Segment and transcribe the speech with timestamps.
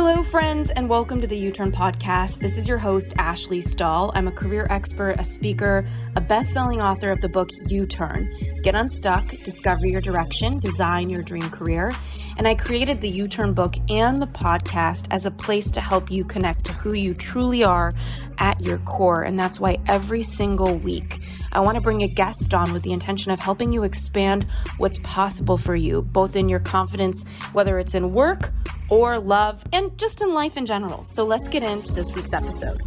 [0.00, 2.38] Hello, friends, and welcome to the You Turn Podcast.
[2.38, 4.12] This is your host, Ashley Stahl.
[4.14, 8.32] I'm a career expert, a speaker, a best selling author of the book You Turn
[8.62, 11.90] Get Unstuck, Discover Your Direction, Design Your Dream Career.
[12.36, 16.12] And I created the You Turn book and the podcast as a place to help
[16.12, 17.90] you connect to who you truly are
[18.38, 19.22] at your core.
[19.22, 21.18] And that's why every single week,
[21.50, 24.46] I want to bring a guest on with the intention of helping you expand
[24.76, 28.52] what's possible for you, both in your confidence, whether it's in work
[28.90, 31.04] or love, and just in life in general.
[31.04, 32.78] So let's get into this week's episode.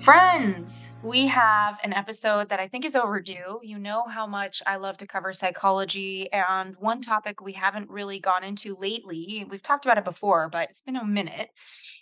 [0.00, 3.58] Friends, we have an episode that I think is overdue.
[3.64, 8.20] You know how much I love to cover psychology, and one topic we haven't really
[8.20, 11.48] gone into lately, we've talked about it before, but it's been a minute,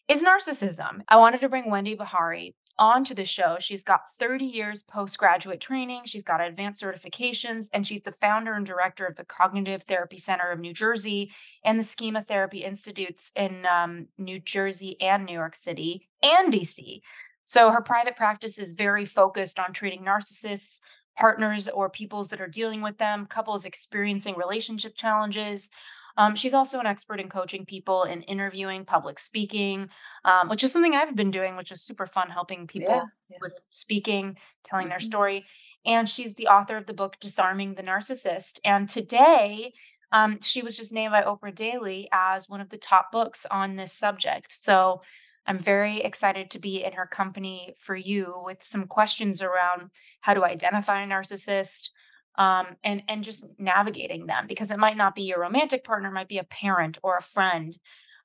[0.06, 1.00] is narcissism.
[1.08, 3.56] I wanted to bring Wendy Behary onto the show.
[3.58, 8.66] She's got 30 years postgraduate training, she's got advanced certifications, and she's the founder and
[8.66, 11.32] director of the Cognitive Therapy Center of New Jersey
[11.64, 17.00] and the Schema Therapy Institutes in um, New Jersey and New York City and DC.
[17.44, 20.80] So her private practice is very focused on treating narcissists,
[21.18, 25.70] partners, or peoples that are dealing with them, couples experiencing relationship challenges,
[26.16, 29.88] um, she's also an expert in coaching people in interviewing, public speaking,
[30.24, 33.38] um, which is something I've been doing, which is super fun, helping people yeah, yeah.
[33.40, 34.90] with speaking, telling mm-hmm.
[34.90, 35.44] their story.
[35.86, 38.58] And she's the author of the book Disarming the Narcissist.
[38.64, 39.72] And today,
[40.12, 43.76] um, she was just named by Oprah Daily as one of the top books on
[43.76, 44.52] this subject.
[44.52, 45.02] So
[45.46, 50.32] I'm very excited to be in her company for you with some questions around how
[50.34, 51.90] to identify a narcissist,
[52.36, 56.28] um, and and just navigating them because it might not be your romantic partner, might
[56.28, 57.78] be a parent or a friend.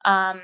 [0.05, 0.41] Um,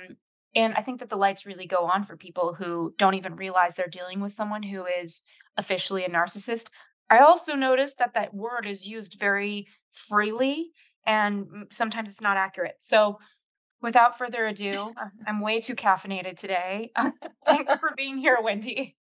[0.56, 3.76] and I think that the lights really go on for people who don't even realize
[3.76, 5.24] they're dealing with someone who is
[5.58, 6.70] officially a narcissist.
[7.10, 10.72] I also noticed that that word is used very freely
[11.06, 12.78] and sometimes it's not accurate.
[12.80, 13.20] So,
[13.82, 14.94] without further ado,
[15.28, 16.92] I'm way too caffeinated today.
[17.46, 18.96] Thanks for being here, Wendy.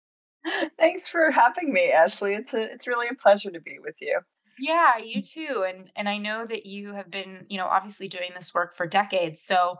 [0.78, 2.34] Thanks for having me, Ashley.
[2.34, 4.20] It's a, it's really a pleasure to be with you.
[4.60, 5.64] Yeah, you too.
[5.66, 8.86] And and I know that you have been, you know, obviously doing this work for
[8.86, 9.42] decades.
[9.42, 9.78] So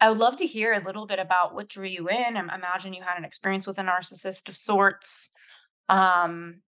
[0.00, 2.36] I would love to hear a little bit about what drew you in.
[2.36, 5.30] I imagine you had an experience with a narcissist of sorts.
[5.88, 6.62] Um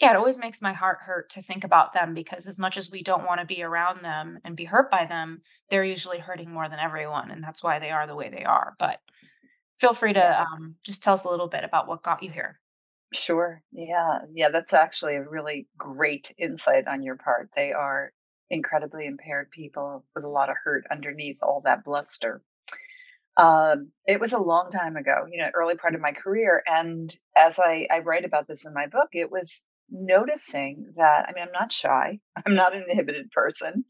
[0.00, 2.90] yeah, it always makes my heart hurt to think about them because as much as
[2.90, 6.50] we don't want to be around them and be hurt by them, they're usually hurting
[6.52, 8.74] more than everyone and that's why they are the way they are.
[8.78, 9.00] But
[9.78, 12.60] feel free to um, just tell us a little bit about what got you here.
[13.12, 13.62] Sure.
[13.72, 14.20] Yeah.
[14.34, 14.48] Yeah.
[14.50, 17.50] That's actually a really great insight on your part.
[17.56, 18.12] They are
[18.50, 22.42] incredibly impaired people with a lot of hurt underneath all that bluster.
[23.36, 26.62] Um, it was a long time ago, you know, early part of my career.
[26.66, 31.32] And as I, I write about this in my book, it was noticing that, I
[31.32, 33.84] mean, I'm not shy, I'm not an inhibited person.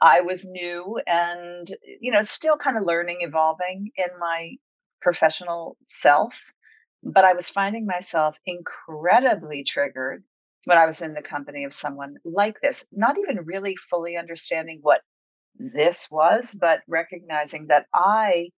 [0.00, 1.66] I was new and,
[2.00, 4.52] you know, still kind of learning, evolving in my
[5.02, 6.50] professional self
[7.12, 10.24] but I was finding myself incredibly triggered
[10.64, 14.80] when I was in the company of someone like this, not even really fully understanding
[14.82, 15.02] what
[15.56, 18.50] this was, but recognizing that I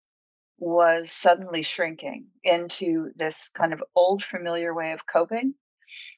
[0.59, 5.53] was suddenly shrinking into this kind of old familiar way of coping,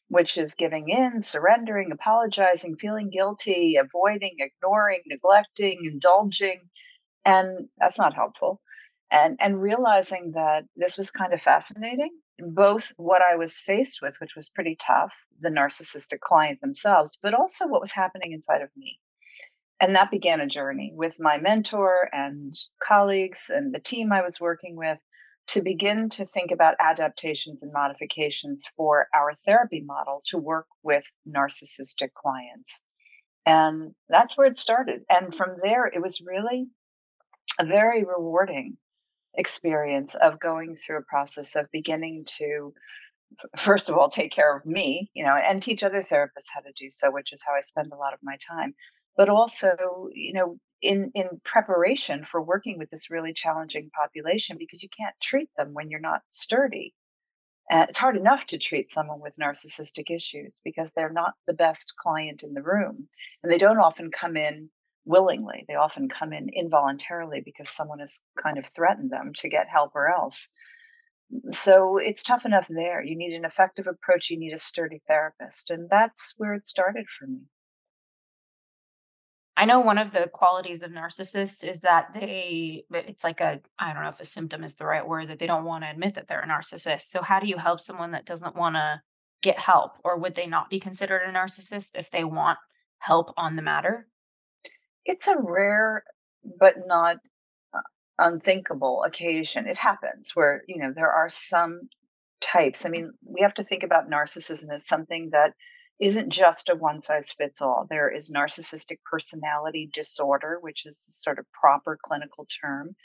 [0.07, 6.62] which is giving in, surrendering, apologizing, feeling guilty, avoiding, ignoring, neglecting, indulging.
[7.25, 8.62] And that's not helpful
[9.12, 14.16] and and realizing that this was kind of fascinating both what i was faced with
[14.20, 18.69] which was pretty tough the narcissistic client themselves but also what was happening inside of
[18.75, 19.00] me.
[19.81, 22.53] And that began a journey with my mentor and
[22.84, 25.00] colleagues and the team i was working with
[25.48, 31.12] to begin to think about adaptations and modifications for our therapy model to work with
[31.28, 32.81] narcissistic clients.
[33.48, 35.02] And that's where it started.
[35.09, 36.68] And from there it was really
[37.64, 38.78] very rewarding
[39.35, 42.73] experience of going through a process of beginning to
[43.57, 46.72] first of all take care of me you know and teach other therapists how to
[46.75, 48.73] do so which is how i spend a lot of my time
[49.16, 54.81] but also you know in in preparation for working with this really challenging population because
[54.81, 56.94] you can't treat them when you're not sturdy
[57.69, 61.94] and it's hard enough to treat someone with narcissistic issues because they're not the best
[61.98, 63.07] client in the room
[63.44, 64.69] and they don't often come in
[65.09, 65.65] willingly.
[65.67, 69.91] They often come in involuntarily because someone has kind of threatened them to get help
[69.95, 70.50] or else.
[71.51, 73.03] So it's tough enough there.
[73.03, 75.71] You need an effective approach, you need a sturdy therapist.
[75.71, 77.41] And that's where it started for me.
[79.57, 83.91] I know one of the qualities of narcissists is that they, it's like a, I
[83.91, 86.13] don't know if a symptom is the right word, that they don't want to admit
[86.13, 87.01] that they're a narcissist.
[87.01, 89.01] So, how do you help someone that doesn't want to
[89.41, 89.97] get help?
[90.06, 92.57] Or would they not be considered a narcissist if they want
[93.00, 94.07] help on the matter?
[95.09, 96.03] It's a rare
[96.59, 97.17] but not
[97.73, 97.79] uh,
[98.19, 99.67] unthinkable occasion.
[99.67, 101.89] It happens where, you know, there are some
[102.41, 102.85] types.
[102.85, 105.53] I mean, we have to think about narcissism as something that
[106.00, 107.88] isn't just a one size fits all.
[107.89, 112.95] There is narcissistic personality disorder, which is the sort of proper clinical term.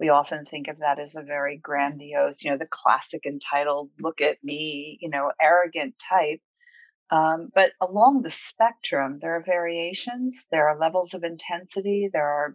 [0.00, 4.20] We often think of that as a very grandiose, you know, the classic entitled, look
[4.20, 6.40] at me, you know, arrogant type.
[7.12, 12.54] Um, but along the spectrum, there are variations, there are levels of intensity, there are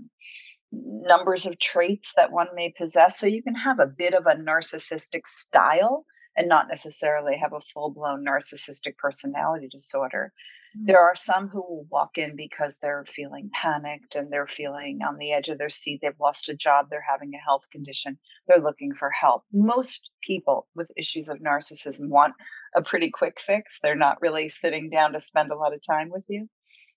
[0.72, 3.20] numbers of traits that one may possess.
[3.20, 6.06] So you can have a bit of a narcissistic style
[6.36, 10.34] and not necessarily have a full blown narcissistic personality disorder.
[10.78, 10.86] Mm-hmm.
[10.86, 15.18] There are some who will walk in because they're feeling panicked and they're feeling on
[15.18, 16.00] the edge of their seat.
[16.02, 19.44] They've lost a job, they're having a health condition, they're looking for help.
[19.52, 22.34] Most people with issues of narcissism want
[22.76, 23.80] a pretty quick fix.
[23.82, 26.50] They're not really sitting down to spend a lot of time with you.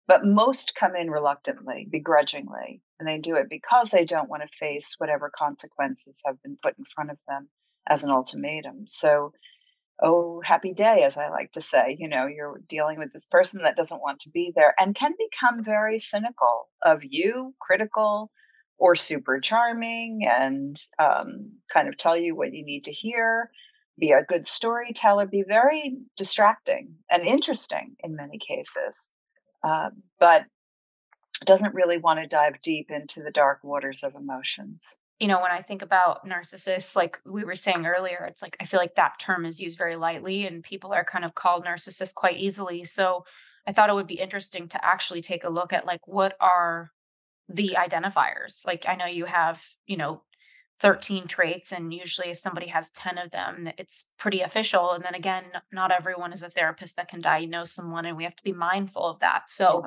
[0.06, 4.58] But most come in reluctantly, begrudgingly, and they do it because they don't want to
[4.58, 7.48] face whatever consequences have been put in front of them
[7.88, 8.88] as an ultimatum.
[8.88, 9.32] So,
[10.02, 11.96] oh, happy day, as I like to say.
[11.98, 15.12] You know, you're dealing with this person that doesn't want to be there and can
[15.18, 18.30] become very cynical of you, critical,
[18.78, 23.50] or super charming, and um, kind of tell you what you need to hear.
[23.98, 29.10] Be a good storyteller, be very distracting and interesting in many cases,
[29.62, 30.44] uh, but
[31.44, 35.50] doesn't really want to dive deep into the dark waters of emotions you know, when
[35.50, 39.18] I think about narcissists, like we were saying earlier, it's like I feel like that
[39.20, 42.84] term is used very lightly and people are kind of called narcissists quite easily.
[42.84, 43.26] So
[43.66, 46.90] I thought it would be interesting to actually take a look at like what are
[47.50, 48.66] the identifiers.
[48.66, 50.22] Like I know you have, you know,
[50.78, 55.14] 13 traits and usually if somebody has 10 of them it's pretty official and then
[55.14, 58.54] again not everyone is a therapist that can diagnose someone and we have to be
[58.54, 59.84] mindful of that so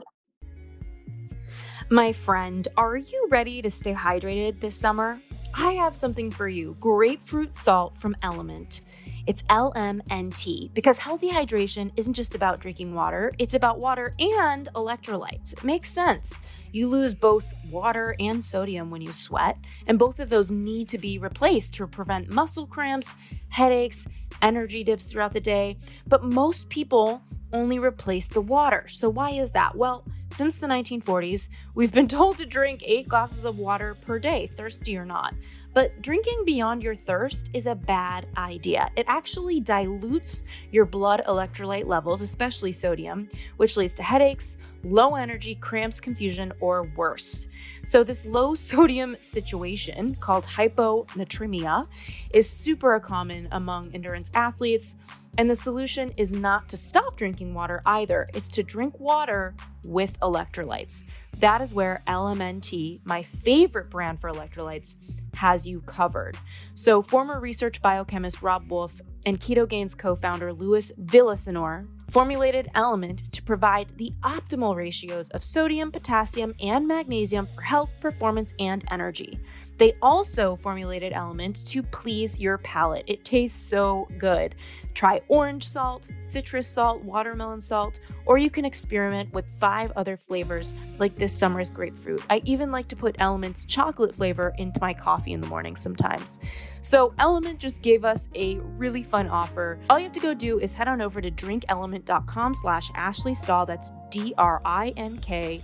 [1.90, 5.20] my friend, are you ready to stay hydrated this summer?
[5.54, 8.82] I have something for you grapefruit salt from LMNT.
[9.26, 15.54] It's LMNT because healthy hydration isn't just about drinking water, it's about water and electrolytes.
[15.54, 16.42] It makes sense.
[16.74, 20.98] You lose both water and sodium when you sweat, and both of those need to
[20.98, 23.16] be replaced to prevent muscle cramps,
[23.48, 24.08] headaches,
[24.42, 25.78] energy dips throughout the day.
[26.06, 27.22] But most people
[27.54, 28.88] only replace the water.
[28.90, 29.78] So, why is that?
[29.78, 34.48] Well, since the 1940s, we've been told to drink eight glasses of water per day,
[34.48, 35.34] thirsty or not.
[35.74, 38.90] But drinking beyond your thirst is a bad idea.
[38.96, 45.56] It actually dilutes your blood electrolyte levels, especially sodium, which leads to headaches, low energy,
[45.56, 47.48] cramps, confusion, or worse.
[47.84, 51.88] So, this low sodium situation called hyponatremia
[52.34, 54.96] is super common among endurance athletes.
[55.38, 60.20] And the solution is not to stop drinking water either, it's to drink water with
[60.20, 61.04] electrolytes.
[61.40, 64.96] That is where LMNT, my favorite brand for electrolytes,
[65.34, 66.38] has you covered.
[66.76, 73.42] So, former research biochemist Robb Wolf and Ketogains co founder Louis Villasenor formulated LMNT to
[73.42, 79.40] provide the optimal ratios of sodium, potassium, and magnesium for health, performance, and energy.
[79.84, 83.04] They also formulated LMNT to please your palate.
[83.06, 84.56] It tastes so good.
[84.94, 90.74] Try orange salt, citrus salt, watermelon salt, or you can experiment with five other flavors
[91.00, 92.24] like this summer's grapefruit.
[92.30, 96.40] I even like to put LMNT's chocolate flavor into my coffee in the morning sometimes.
[96.80, 99.80] So Element just gave us a really fun offer.
[99.90, 103.36] All you have to go do is head on over to drinklmnt.com slash Ashley.
[103.68, 105.62] That's D-R-I-N-K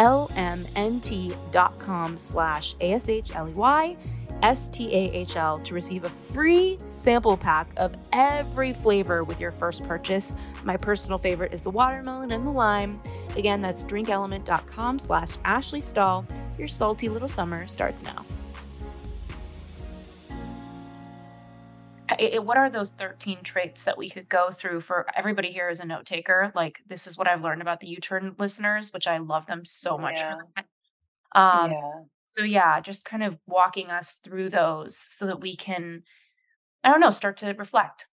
[0.00, 1.36] lmnt.com
[2.16, 3.96] slash A-S-H-L-E-Y
[4.42, 10.34] S-T-A-H-L to receive a free sample pack of every flavor with your first purchase.
[10.64, 13.00] My personal favorite is the watermelon and the lime.
[13.36, 16.24] Again, that's drinklmnt.com slash Ashley Stahl.
[16.58, 18.24] Your salty little summer starts now.
[22.20, 25.80] It, what are those 13 traits that we could go through for everybody here is
[25.80, 29.18] a note taker like this is what i've learned about the u-turn listeners which i
[29.18, 30.36] love them so much yeah.
[31.34, 31.92] um yeah.
[32.26, 36.02] so yeah just kind of walking us through those so that we can
[36.84, 38.06] i don't know start to reflect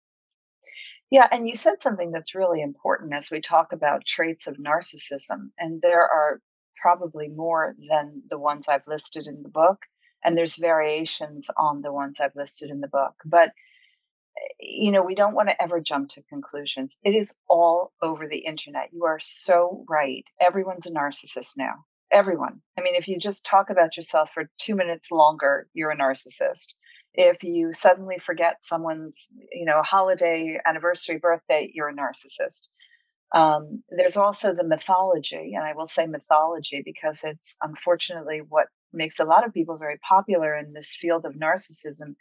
[1.12, 5.50] yeah and you said something that's really important as we talk about traits of narcissism
[5.60, 6.40] and there are
[6.82, 9.80] probably more than the ones i've listed in the book
[10.24, 13.14] and there's variations on the ones I've listed in the book.
[13.24, 13.52] But
[14.60, 16.98] you know, we don't want to ever jump to conclusions.
[17.03, 18.89] It is all over the internet.
[18.91, 20.25] You are so right.
[20.41, 21.86] Everyone's a narcissist now.
[22.12, 22.62] Everyone.
[22.77, 26.74] I mean, if you just talk about yourself for two minutes longer, you're a narcissist.
[27.13, 32.62] If you suddenly forget someone's, you know, holiday, anniversary, birthday, you're a narcissist.
[33.36, 39.20] Um, there's also the mythology, and I will say mythology because it's unfortunately what makes
[39.20, 42.15] a lot of people very popular in this field of narcissism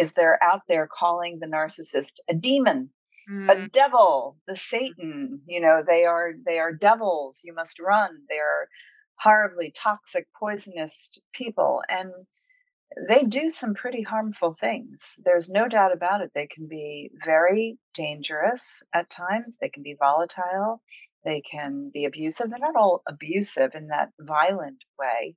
[0.00, 2.90] is they're out there calling the narcissist a demon
[3.30, 3.50] mm.
[3.50, 8.36] a devil the satan you know they are they are devils you must run they
[8.38, 8.68] are
[9.16, 12.10] horribly toxic poisonous people and
[13.08, 15.14] they do some pretty harmful things.
[15.24, 16.32] There's no doubt about it.
[16.34, 20.82] They can be very dangerous at times, they can be volatile,
[21.24, 22.50] they can be abusive.
[22.50, 25.36] They're not all abusive in that violent way.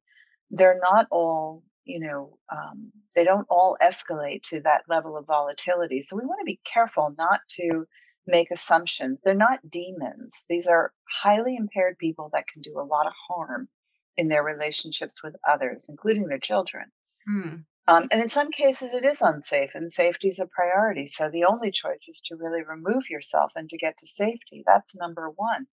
[0.50, 6.02] They're not all, you know, um, they don't all escalate to that level of volatility.
[6.02, 7.86] So we want to be careful not to
[8.26, 9.20] make assumptions.
[9.24, 13.68] They're not demons, these are highly impaired people that can do a lot of harm
[14.16, 16.86] in their relationships with others, including their children.
[17.30, 17.66] Mm.
[17.86, 21.06] Um, and in some cases, it is unsafe, and safety is a priority.
[21.06, 24.64] So the only choice is to really remove yourself and to get to safety.
[24.66, 25.68] That's number one.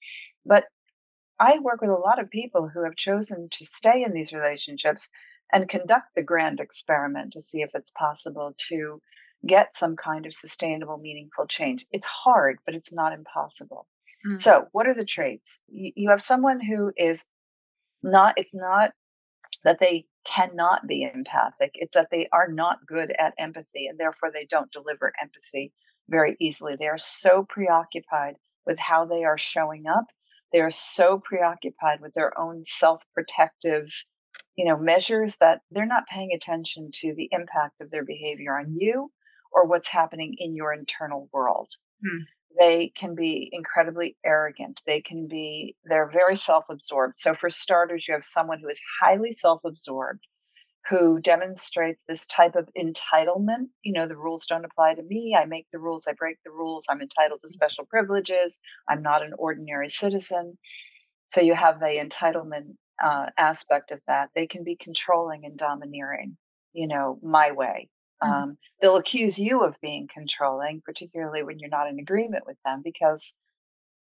[0.44, 0.64] But
[1.38, 5.08] I work with a lot of people who have chosen to stay in these relationships
[5.52, 9.00] and conduct the grand experiment to see if it's possible to
[9.46, 11.86] get some kind of sustainable, meaningful change.
[11.92, 13.86] It's hard, but it's not impossible.
[14.26, 14.38] Mm-hmm.
[14.38, 15.60] So, what are the traits?
[15.68, 17.26] You, you have someone who is
[18.02, 18.90] not, it's not
[19.64, 21.70] that they cannot be empathic.
[21.74, 25.72] It's that they are not good at empathy and therefore they don't deliver empathy
[26.08, 26.74] very easily.
[26.78, 28.34] They are so preoccupied
[28.66, 30.04] with how they are showing up.
[30.52, 33.86] They are so preoccupied with their own self-protective,
[34.60, 38.76] you know, measures that they're not paying attention to the impact of their behavior on
[38.78, 39.10] you
[39.52, 41.70] or what's happening in your internal world.
[42.06, 42.24] Hmm
[42.58, 44.82] they can be incredibly arrogant.
[44.86, 47.18] They can be, they're very self absorbed.
[47.18, 50.26] So, for starters, you have someone who is highly self absorbed,
[50.88, 53.68] who demonstrates this type of entitlement.
[53.82, 55.36] You know, the rules don't apply to me.
[55.38, 56.86] I make the rules, I break the rules.
[56.88, 57.52] I'm entitled to mm.
[57.52, 58.58] special privileges.
[58.88, 60.58] I'm not an ordinary citizen.
[61.28, 64.30] So, you have the entitlement uh, aspect of that.
[64.34, 66.36] They can be controlling and domineering,
[66.72, 67.88] you know, my way.
[68.22, 68.32] Mm-hmm.
[68.32, 72.82] Um, they'll accuse you of being controlling, particularly when you're not in agreement with them,
[72.84, 73.32] because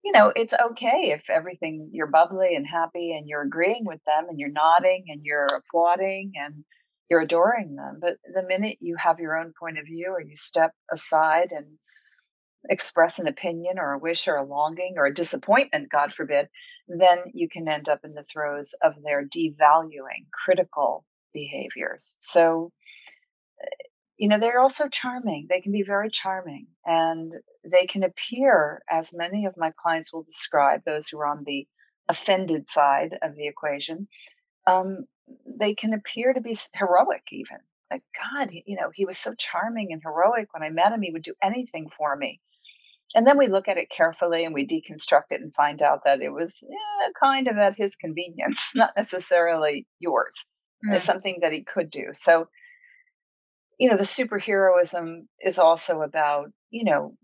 [0.04, 4.26] you know it's okay if everything you're bubbly and happy and you're agreeing with them
[4.30, 6.66] and you're nodding and you're applauding and
[7.10, 8.00] you're adoring them.
[8.02, 11.66] But the minute you have your own point of view or you step aside and
[12.70, 16.48] express an opinion or a wish or a longing or a disappointment, God forbid,
[16.88, 22.16] then you can end up in the throes of their devaluing, critical behaviors.
[22.20, 22.72] So
[24.18, 25.48] you know, they're also charming.
[25.50, 27.34] They can be very charming and
[27.66, 31.68] they can appear, as many of my clients will describe, those who are on the
[32.08, 34.08] offended side of the equation,
[34.68, 35.06] um,
[35.48, 37.58] they can appear to be heroic, even.
[37.90, 40.54] Like, God, you know, he was so charming and heroic.
[40.54, 42.40] When I met him, he would do anything for me.
[43.16, 46.22] And then we look at it carefully and we deconstruct it and find out that
[46.22, 50.46] it was eh, kind of at his convenience, not necessarily yours.
[50.86, 50.96] Mm.
[50.96, 52.08] It's something that he could do.
[52.14, 52.48] So
[53.82, 57.16] you know the superheroism is also about you know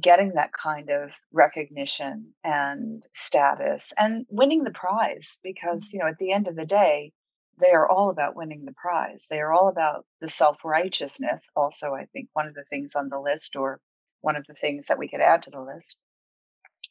[0.00, 6.18] getting that kind of recognition and status and winning the prize because you know at
[6.18, 7.12] the end of the day
[7.60, 12.04] they are all about winning the prize they are all about the self-righteousness also i
[12.12, 13.80] think one of the things on the list or
[14.24, 15.98] one of the things that we could add to the list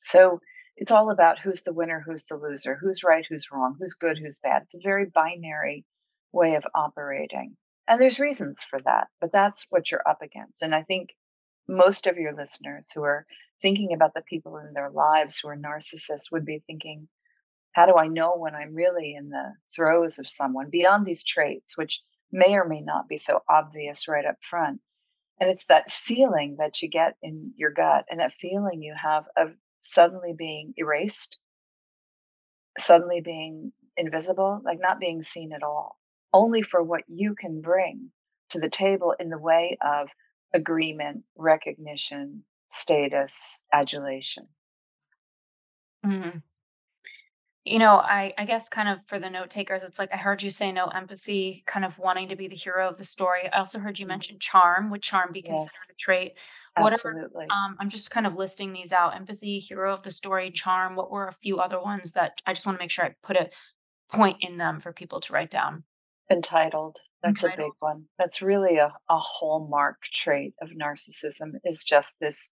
[0.01, 0.39] so
[0.75, 4.17] it's all about who's the winner who's the loser who's right who's wrong who's good
[4.17, 5.85] who's bad it's a very binary
[6.31, 7.55] way of operating
[7.87, 10.61] and there's reasons for that, but that's what you're up against.
[10.61, 11.09] And I think
[11.67, 13.25] most of your listeners who are
[13.61, 17.07] thinking about the people in their lives who are narcissists would be thinking,
[17.73, 21.77] how do I know when I'm really in the throes of someone beyond these traits,
[21.77, 24.79] which may or may not be so obvious right up front?
[25.39, 29.25] And it's that feeling that you get in your gut and that feeling you have
[29.35, 31.37] of suddenly being erased,
[32.77, 35.97] suddenly being invisible, like not being seen at all
[36.33, 38.09] only for what you can bring
[38.49, 40.09] to the table in the way of
[40.53, 44.47] agreement, recognition, status, adulation.
[46.05, 46.39] Mm-hmm.
[47.65, 50.43] You know, I, I guess kind of for the note takers, it's like I heard
[50.43, 53.49] you say no empathy, kind of wanting to be the hero of the story.
[53.51, 54.09] I also heard you mm-hmm.
[54.09, 54.91] mention charm.
[54.91, 55.87] Would charm be considered yes.
[55.89, 56.33] a trait?
[56.75, 57.45] Absolutely.
[57.51, 60.95] um, I'm just kind of listing these out: empathy, hero of the story, charm.
[60.95, 63.37] What were a few other ones that I just want to make sure I put
[63.37, 63.49] a
[64.11, 65.83] point in them for people to write down?
[66.31, 66.97] Entitled.
[67.21, 67.67] That's Entitled.
[67.67, 68.05] a big one.
[68.17, 72.49] That's really a, a hallmark trait of narcissism is just this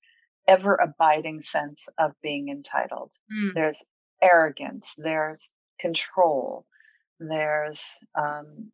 [0.48, 3.12] ever abiding sense of being entitled.
[3.32, 3.54] Mm.
[3.54, 3.84] There's
[4.22, 6.66] arrogance, there's control,
[7.20, 8.72] there's, um,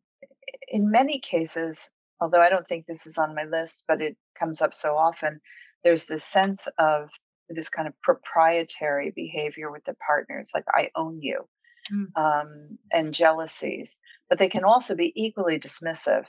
[0.68, 1.90] in many cases,
[2.20, 5.40] although I don't think this is on my list, but it comes up so often,
[5.84, 7.10] there's this sense of
[7.48, 11.48] this kind of proprietary behavior with the partners, like I own you.
[11.92, 12.06] mm.
[12.16, 16.24] um, and jealousies, but they can also be equally dismissive,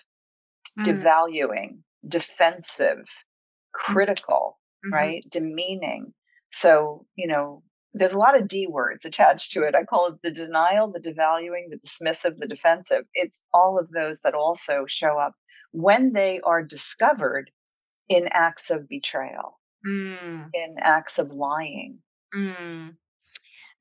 [0.80, 0.84] mm.
[0.84, 3.06] devaluing, defensive, mm.
[3.74, 4.94] critical, mm-hmm.
[4.94, 5.26] right?
[5.30, 6.14] Demeaning.
[6.52, 9.75] So, you know, there's a lot of D words attached to it.
[9.75, 13.05] I call it the denial, the devaluing, the dismissive, the defensive.
[13.13, 15.34] It's all of those that also show up
[15.72, 17.51] when they are discovered
[18.08, 20.50] in acts of betrayal, mm.
[20.53, 22.00] in acts of lying.
[22.36, 22.96] Mm.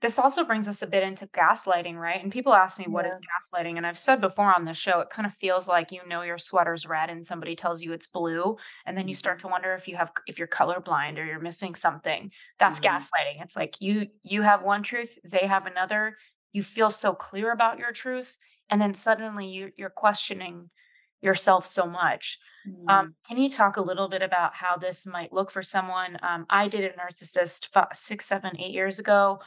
[0.01, 2.23] This also brings us a bit into gaslighting, right?
[2.23, 3.13] And people ask me, what yeah.
[3.13, 3.77] is gaslighting?
[3.77, 6.39] And I've said before on the show, it kind of feels like you know your
[6.39, 8.57] sweater's red and somebody tells you it's blue.
[8.87, 9.49] And then you start mm-hmm.
[9.49, 12.31] to wonder if you have if you're colorblind or you're missing something.
[12.61, 12.97] That's mm-hmm.
[12.97, 13.43] gaslighting.
[13.43, 16.17] It's like you you have one truth, they have another.
[16.53, 18.37] You feel so clear about your truth.
[18.71, 20.71] And then suddenly you you're questioning
[21.21, 22.39] yourself so much.
[22.87, 26.19] Um, can you talk a little bit about how this might look for someone?
[26.23, 29.41] Um, I did a narcissist five, six, seven, eight years ago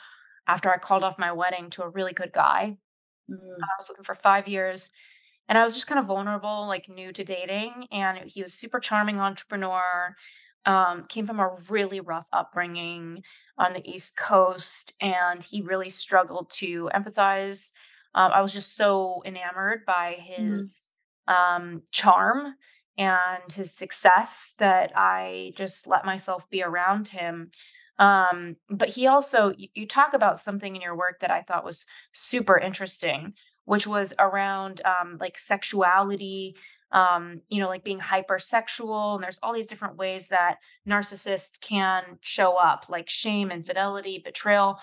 [0.48, 2.78] after I called off my wedding to a really good guy.
[3.30, 3.38] Mm.
[3.38, 4.90] I was looking for five years
[5.48, 7.88] and I was just kind of vulnerable, like new to dating.
[7.92, 10.16] And he was super charming entrepreneur,
[10.66, 13.24] um, came from a really rough upbringing
[13.58, 17.72] on the East Coast, and he really struggled to empathize.
[18.14, 20.22] Um, I was just so enamored by mm.
[20.22, 20.90] his
[21.30, 21.34] mm.
[21.34, 22.56] um, charm
[22.98, 27.52] and his success that I just let myself be around him.
[28.00, 31.86] Um, but he also, you, talk about something in your work that I thought was
[32.14, 33.34] super interesting,
[33.66, 36.56] which was around um, like sexuality,
[36.92, 39.16] um, you know, like being hypersexual.
[39.16, 40.58] And there's all these different ways that
[40.88, 44.80] narcissists can show up, like shame, infidelity, betrayal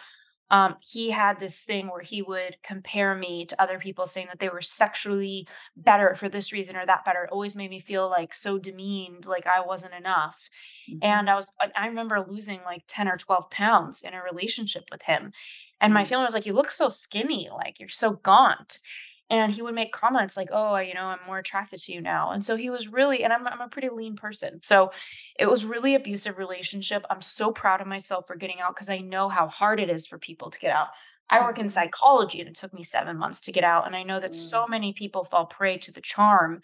[0.51, 4.39] um, he had this thing where he would compare me to other people saying that
[4.39, 7.25] they were sexually better for this reason or that better.
[7.25, 10.49] It always made me feel like so demeaned, like I wasn't enough.
[10.91, 10.99] Mm-hmm.
[11.03, 15.03] And I was, I remember losing like 10 or 12 pounds in a relationship with
[15.03, 15.33] him.
[15.81, 16.09] And my mm.
[16.09, 18.81] feeling was like, you look so skinny, like you're so gaunt
[19.31, 22.31] and he would make comments like oh you know i'm more attracted to you now.
[22.31, 24.93] And so he was really and i'm, I'm a pretty lean person so
[25.39, 27.05] it was really abusive relationship.
[27.11, 30.07] I'm so proud of myself for getting out because i know how hard it is
[30.07, 30.89] for people to get out.
[31.31, 31.71] I work in mm-hmm.
[31.71, 34.65] psychology and it took me seven months to get out and i know that so
[34.65, 34.71] mm.
[34.71, 36.63] many people fall prey to the charm.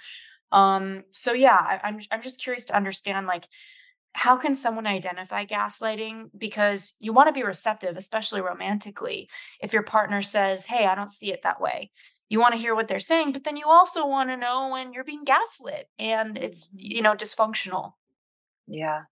[0.53, 3.47] Um so yeah I, I'm, I'm just curious to understand like
[4.17, 6.31] how can someone identify gaslighting?
[6.39, 9.29] Because you want to be receptive especially romantically
[9.61, 11.91] if your partner says hey i don't see it that way
[12.29, 14.93] you want to hear what they're saying, but then you also want to know when
[14.93, 17.93] you're being gaslit and it's, you know, dysfunctional.
[18.67, 19.03] Yeah.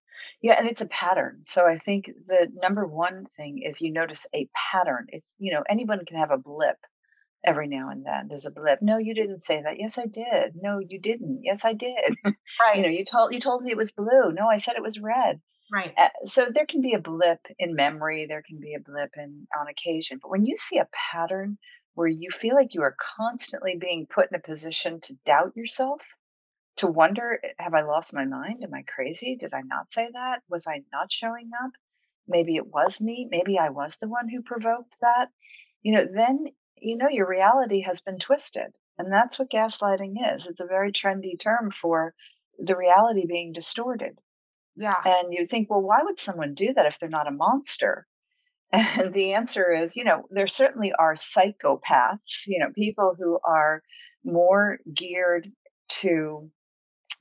[0.40, 0.55] Yeah.
[0.59, 1.42] And it's a pattern.
[1.44, 5.07] So I think the number one thing is you notice a pattern.
[5.09, 6.77] It's, you know, anyone can have a blip
[7.44, 8.29] every now and then.
[8.29, 8.81] There's a blip.
[8.81, 9.79] No, you didn't say that.
[9.79, 10.55] Yes, I did.
[10.55, 11.40] No, you didn't.
[11.42, 12.16] Yes, I did.
[12.61, 12.77] Right.
[12.77, 14.31] you know, you told you told me it was blue.
[14.33, 15.40] No, I said it was red.
[15.72, 15.92] Right.
[15.96, 18.27] Uh, so there can be a blip in memory.
[18.27, 20.18] There can be a blip in on occasion.
[20.22, 21.57] But when you see a pattern
[21.94, 26.00] where you feel like you are constantly being put in a position to doubt yourself,
[26.76, 28.64] to wonder, eh, have I lost my mind?
[28.64, 29.37] Am I crazy?
[29.37, 30.42] Did I not say that?
[30.48, 31.72] Was I not showing up?
[32.26, 33.28] Maybe it was me.
[33.31, 35.28] Maybe I was the one who provoked that.
[35.83, 38.72] You know, then, you know, your reality has been twisted.
[38.98, 40.46] And that's what gaslighting is.
[40.46, 42.14] It's a very trendy term for
[42.59, 44.18] the reality being distorted.
[44.76, 44.94] Yeah.
[45.05, 48.07] And you think, well, why would someone do that if they're not a monster?
[48.72, 53.82] And the answer is, you know, there certainly are psychopaths, you know, people who are
[54.24, 55.52] more geared
[56.00, 56.50] to,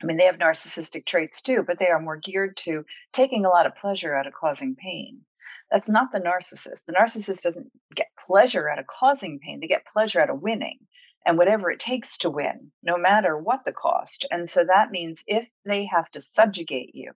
[0.02, 3.50] I mean, they have narcissistic traits too, but they are more geared to taking a
[3.50, 5.22] lot of pleasure out of causing pain.
[5.70, 6.86] That's not the narcissist.
[6.86, 10.80] The narcissist doesn't get pleasure out of causing pain, they get pleasure out of winning
[11.26, 14.26] and whatever it takes to win, no matter what the cost.
[14.32, 17.12] And so that means if they have to subjugate you,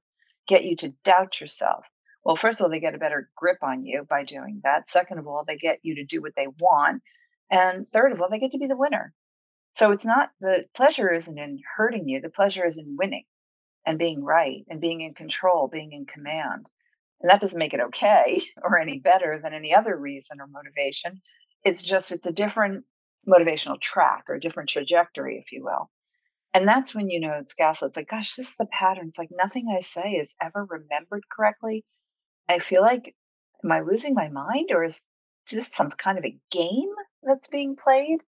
[0.48, 1.86] get you to doubt yourself,
[2.26, 4.90] well, first of all, they get a better grip on you by doing that.
[4.90, 7.04] Second of all, they get you to do what they want.
[7.52, 9.14] And third of all, they get to be the winner.
[9.74, 13.26] So it's not the pleasure isn't in hurting you, the pleasure is in winning
[13.86, 16.68] and being right and being in control, being in command.
[17.22, 21.22] And that doesn't make it okay or any better than any other reason or motivation.
[21.64, 22.86] It's just, it's a different
[23.28, 25.92] motivational track or a different trajectory, if you will.
[26.56, 27.90] And that's when you know it's gaslit.
[27.90, 29.10] It's like, gosh, this is the pattern.
[29.10, 31.84] It's like nothing I say is ever remembered correctly.
[32.48, 33.16] I feel like,
[33.64, 35.02] am I losing my mind or is
[35.52, 36.92] this some kind of a game
[37.24, 38.20] that's being played?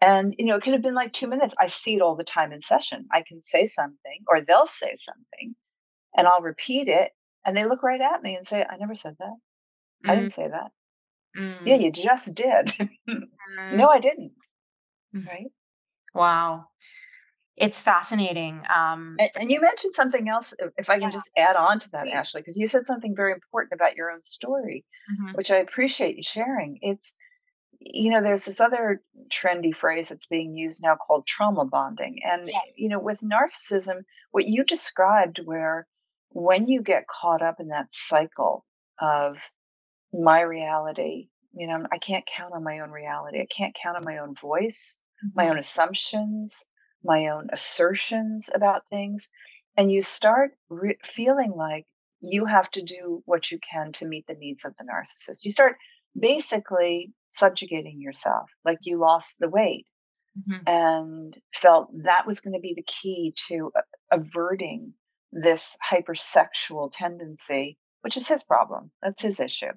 [0.00, 1.54] And, you know, it could have been like two minutes.
[1.58, 3.06] I see it all the time in session.
[3.12, 5.54] I can say something or they'll say something
[6.16, 7.12] and I'll repeat it.
[7.44, 9.34] And they look right at me and say, I never said that.
[10.04, 10.10] Mm.
[10.10, 10.42] I didn't mm-hmm.
[10.42, 10.70] say that.
[11.38, 11.66] Mm.
[11.66, 12.66] Yeah, you just did.
[13.08, 13.28] mm.
[13.72, 14.32] No, I didn't.
[15.14, 15.26] Mm.
[15.26, 15.46] Right.
[16.14, 16.66] Wow
[17.56, 18.62] it's fascinating.
[18.74, 21.10] Um, and, and, you mentioned something else, if I can yeah.
[21.10, 22.14] just add on to that, Please.
[22.14, 25.32] Ashley, because you said something very important about your own story, mm-hmm.
[25.32, 26.78] which I appreciate you sharing.
[26.82, 27.14] It's
[27.80, 32.20] you know, there's this other trendy phrase that's being used now called trauma bonding.
[32.24, 35.86] And, you know, with narcissism, what you described, where
[36.30, 38.64] when you get caught up in that cycle
[39.00, 39.36] of
[40.12, 44.04] my reality, you know, I can't count on my own reality, I can't count on
[44.04, 44.98] my own voice,
[45.34, 46.64] my own assumptions,
[47.04, 49.30] my own assertions about things.
[49.76, 51.86] And you start re- feeling like
[52.20, 55.44] you have to do what you can to meet the needs of the narcissist.
[55.44, 55.76] You start
[56.18, 59.86] basically subjugating yourself, like you lost the weight
[60.36, 60.62] Mhm.
[60.66, 63.72] and felt that was going to be the key to
[64.10, 64.94] averting
[65.32, 68.90] this hypersexual tendency, which is his problem.
[69.02, 69.72] That's his issue.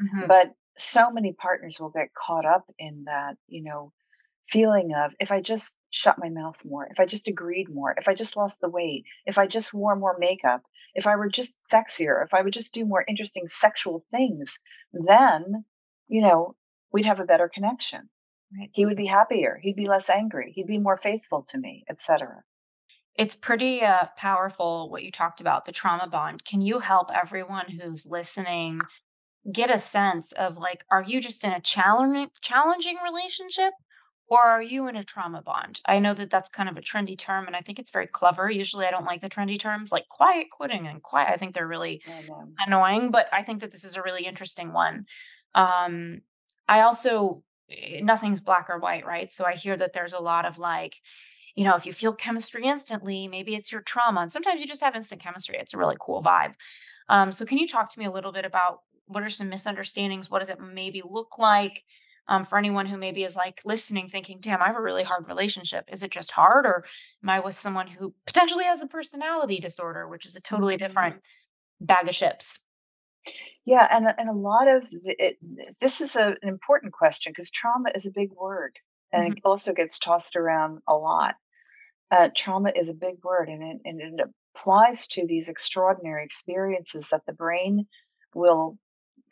[0.00, 0.28] Mhm.
[0.28, 3.92] But so many partners will get caught up in that, you know,
[4.48, 8.08] feeling of if I just shut my mouth more, if I just agreed more, if
[8.08, 10.62] I just lost the weight, if I just wore more makeup,
[10.94, 14.58] if I were just sexier, if I would just do more interesting sexual things,
[14.92, 15.64] then,
[16.08, 16.56] you know,
[16.92, 18.08] we'd have a better connection.
[18.58, 18.70] Right.
[18.72, 22.42] He would be happier, he'd be less angry, he'd be more faithful to me, etc.
[23.14, 26.44] It's pretty uh, powerful what you talked about, the trauma bond.
[26.46, 28.80] Can you help everyone who's listening
[29.52, 33.72] get a sense of like, are you just in a challenging challenging relationship
[34.32, 35.82] or are you in a trauma bond?
[35.84, 38.50] I know that that's kind of a trendy term and I think it's very clever.
[38.50, 41.28] Usually I don't like the trendy terms like quiet quitting and quiet.
[41.28, 42.02] I think they're really
[42.40, 45.04] um, annoying, but I think that this is a really interesting one.
[45.54, 46.22] Um,
[46.66, 49.30] I also, eh, nothing's black or white, right?
[49.30, 50.96] So I hear that there's a lot of like,
[51.54, 54.22] you know, if you feel chemistry instantly, maybe it's your trauma.
[54.22, 55.58] And sometimes you just have instant chemistry.
[55.58, 56.54] It's a really cool vibe.
[57.10, 60.30] Um, so can you talk to me a little bit about what are some misunderstandings?
[60.30, 61.84] What does it maybe look like?
[62.28, 65.26] Um, for anyone who maybe is like listening, thinking, damn, I have a really hard
[65.28, 65.88] relationship.
[65.92, 66.66] Is it just hard?
[66.66, 66.84] Or
[67.22, 70.78] am I with someone who potentially has a personality disorder, which is a totally mhm.
[70.78, 71.16] different
[71.80, 72.60] bag of chips?
[73.64, 75.38] yeah, and a- and a lot of the, it,
[75.80, 78.76] this is a, an important question because trauma is a big word
[79.12, 79.36] and Mhm.
[79.36, 81.36] it also gets tossed around a lot.
[82.10, 87.10] Uh, trauma is a big word and it, and it applies to these extraordinary experiences
[87.10, 87.86] that the brain
[88.34, 88.78] will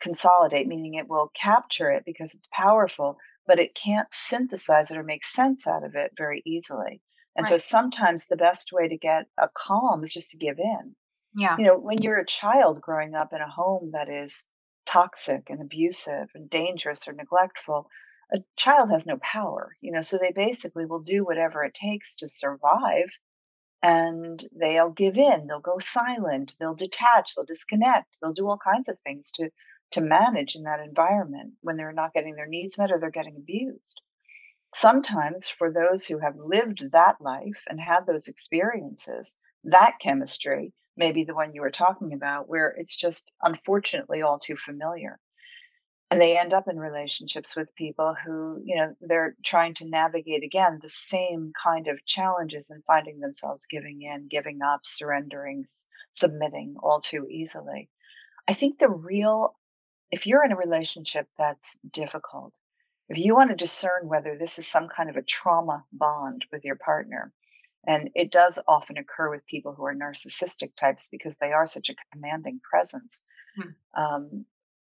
[0.01, 5.03] consolidate, meaning it will capture it because it's powerful, but it can't synthesize it or
[5.03, 7.01] make sense out of it very easily.
[7.35, 10.95] And so sometimes the best way to get a calm is just to give in.
[11.33, 11.55] Yeah.
[11.57, 14.45] You know, when you're a child growing up in a home that is
[14.85, 17.87] toxic and abusive and dangerous or neglectful,
[18.33, 22.15] a child has no power, you know, so they basically will do whatever it takes
[22.15, 23.09] to survive
[23.83, 28.89] and they'll give in, they'll go silent, they'll detach, they'll disconnect, they'll do all kinds
[28.89, 29.49] of things to
[29.91, 33.35] to manage in that environment when they're not getting their needs met or they're getting
[33.35, 34.01] abused.
[34.73, 41.11] Sometimes for those who have lived that life and had those experiences, that chemistry may
[41.11, 45.19] be the one you were talking about where it's just unfortunately all too familiar
[46.11, 50.43] and they end up in relationships with people who you know they're trying to navigate
[50.43, 55.65] again the same kind of challenges and finding themselves giving in giving up surrendering
[56.11, 57.89] submitting all too easily
[58.47, 59.55] i think the real
[60.11, 62.53] if you're in a relationship that's difficult
[63.09, 66.63] if you want to discern whether this is some kind of a trauma bond with
[66.65, 67.33] your partner
[67.87, 71.89] and it does often occur with people who are narcissistic types because they are such
[71.89, 73.21] a commanding presence
[73.57, 73.75] Mhm.
[73.95, 74.45] um,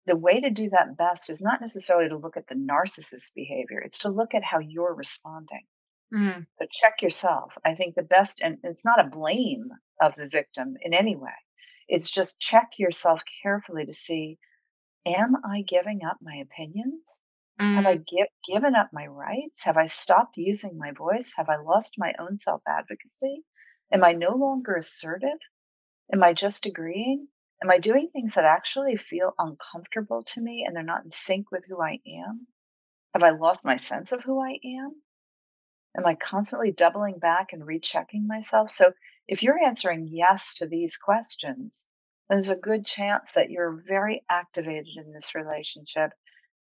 [0.06, 3.78] the way to do that best is not necessarily to look at the narcissist's behavior,
[3.80, 5.66] it's to look at how you're responding.
[6.12, 6.46] Mhm.
[6.58, 7.56] So check yourself.
[7.64, 11.34] I think the best, and it's not a blame of the victim in any way.
[11.88, 14.38] It's just check yourself carefully to see
[15.06, 17.18] Am I giving up my opinions?
[17.72, 19.64] Have I Mm, gi- given up my rights?
[19.64, 21.34] Have I stopped using my voice?
[21.36, 23.44] Have I lost my own self advocacy?
[23.90, 25.38] Am I no longer assertive?
[26.12, 27.28] Am I just agreeing?
[27.62, 31.50] Am I doing things that actually feel uncomfortable to me and they're not in sync
[31.50, 32.46] with who I am?
[33.14, 35.02] Have I lost my sense of who I am?
[35.98, 38.70] Am I constantly doubling back and rechecking myself?
[38.70, 38.94] So,
[39.26, 41.86] if you're answering yes to these questions,
[42.28, 46.12] there's a good chance that you're very activated in this relationship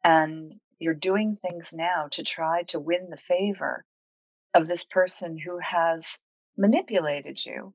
[0.03, 3.83] and you're doing things now to try to win the favor
[4.53, 6.19] of this person who has
[6.57, 7.73] manipulated you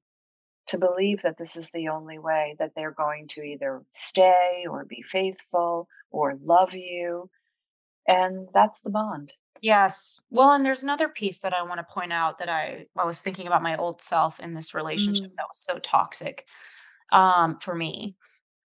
[0.68, 4.85] to believe that this is the only way that they're going to either stay or
[4.85, 7.29] be faithful or love you.
[8.07, 9.35] And that's the bond.
[9.61, 10.20] yes.
[10.31, 13.20] Well, and there's another piece that I want to point out that I I was
[13.20, 16.46] thinking about my old self in this relationship Mm, that was so toxic
[17.12, 18.16] um, for me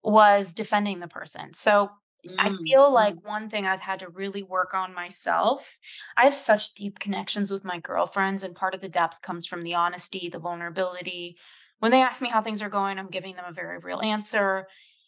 [0.04, 1.54] was defending the person.
[1.54, 1.90] So
[2.38, 5.78] I mm, feel like mm, one thing I've had to really work on myself.
[6.18, 9.64] I have such deep connections with my girlfriends, and part of the depth comes from
[9.64, 11.38] the honesty, the vulnerability.
[11.80, 14.68] When they ask me how things are going, I'm giving them a very real answer.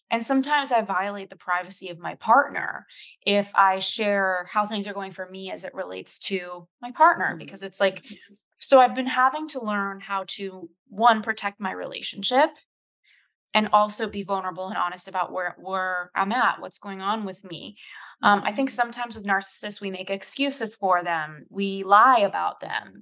[0.10, 2.86] And sometimes I violate the privacy of my partner
[3.26, 7.28] if I share how things are going for me as it relates to my partner,
[7.30, 7.38] Mm-hmm.
[7.38, 8.04] because it's like,
[8.60, 12.50] so I've been having to learn how to, one, protect my relationship
[13.54, 17.44] and also be vulnerable and honest about where, where I'm at, what's going on with
[17.44, 17.78] me.
[18.24, 23.02] Um, I think sometimes with narcissists, we make excuses for them, we lie about them.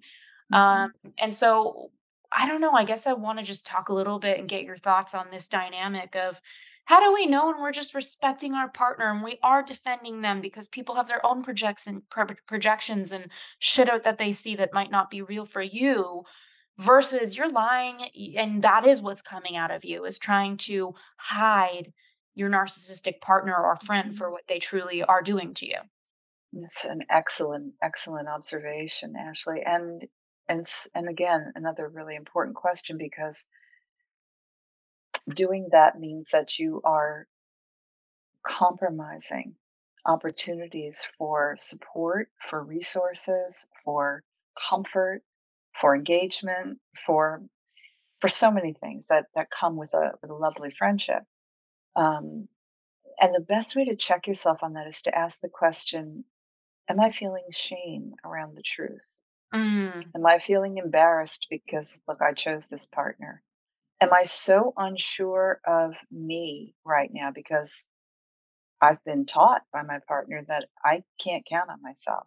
[0.51, 0.57] Mhm.
[0.57, 1.91] Um, and so
[2.31, 2.73] I don't know.
[2.73, 5.27] I guess I want to just talk a little bit and get your thoughts on
[5.31, 6.39] this dynamic of
[6.85, 10.41] how do we know when we're just respecting our partner and we are defending them
[10.41, 14.73] because people have their own projection pro- projections and shit out that they see that
[14.73, 16.23] might not be real for you
[16.79, 17.99] versus you're lying
[18.37, 21.91] and that is what's coming out of you is trying to hide
[22.35, 24.33] your narcissistic partner or friend for mm-hmm.
[24.33, 25.75] what they truly are doing to you.
[26.53, 29.61] that's an excellent, excellent observation, Ashley.
[29.65, 30.07] And
[30.47, 30.65] and
[30.95, 33.45] and again, another really important question because
[35.35, 37.27] doing that means that you are
[38.47, 39.55] compromising
[40.05, 44.23] opportunities for support, for resources, for
[44.57, 45.21] comfort,
[45.79, 47.41] for engagement, for
[48.21, 51.23] for so many things that that come with a with a lovely friendship.
[51.95, 52.47] Um,
[53.19, 56.23] and the best way to check yourself on that is to ask the question
[56.89, 59.03] Am I feeling shame around the truth?
[59.53, 63.43] Mm, Am I feeling embarrassed because, look, I chose this partner?
[64.01, 67.85] Am I so unsure of me right now because
[68.81, 72.25] I've been taught by my partner that I can't count on myself?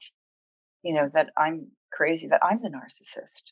[0.83, 3.43] You know, that I'm crazy, that I'm the narcissist,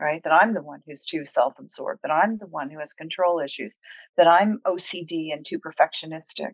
[0.00, 0.22] right?
[0.24, 3.40] That I'm the one who's too self absorbed, that I'm the one who has control
[3.40, 3.78] issues,
[4.16, 6.52] that I'm OCD and too perfectionistic,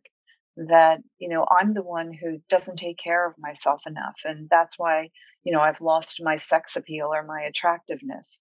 [0.57, 4.16] that, you know, I'm the one who doesn't take care of myself enough.
[4.25, 5.11] And that's why,
[5.44, 8.40] you know, I've lost my sex appeal or my attractiveness,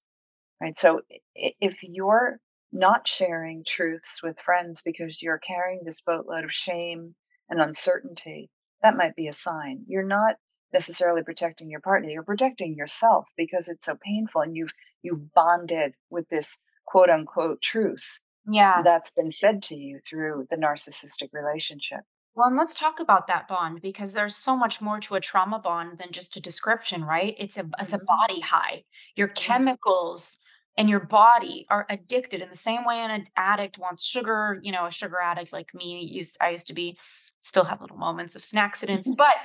[0.62, 0.77] right?
[0.77, 1.01] So
[1.36, 2.39] if you're
[2.71, 7.15] not sharing truths with friends because you're carrying this boatload of shame
[7.49, 8.49] and uncertainty,
[8.81, 9.84] that might be a sign.
[9.88, 10.36] You're not
[10.73, 15.93] necessarily protecting your partner, you're protecting yourself because it's so painful and you've you've bonded
[16.10, 18.81] with this quote unquote truth yeah.
[18.84, 22.01] that's been fed to you through the narcissistic relationship.
[22.34, 25.60] Well, and let's talk about that bond because there's so much more to a trauma
[25.60, 27.36] bond than just a description, right?
[27.38, 28.05] It's a it's a Mhm.
[28.05, 28.84] body high.
[29.15, 30.38] Your chemicals
[30.77, 34.86] and your body are addicted in the same way an addict wants sugar, you know,
[34.86, 36.97] a sugar addict like me used I used to be
[37.41, 39.36] still have little moments of snack accidents, but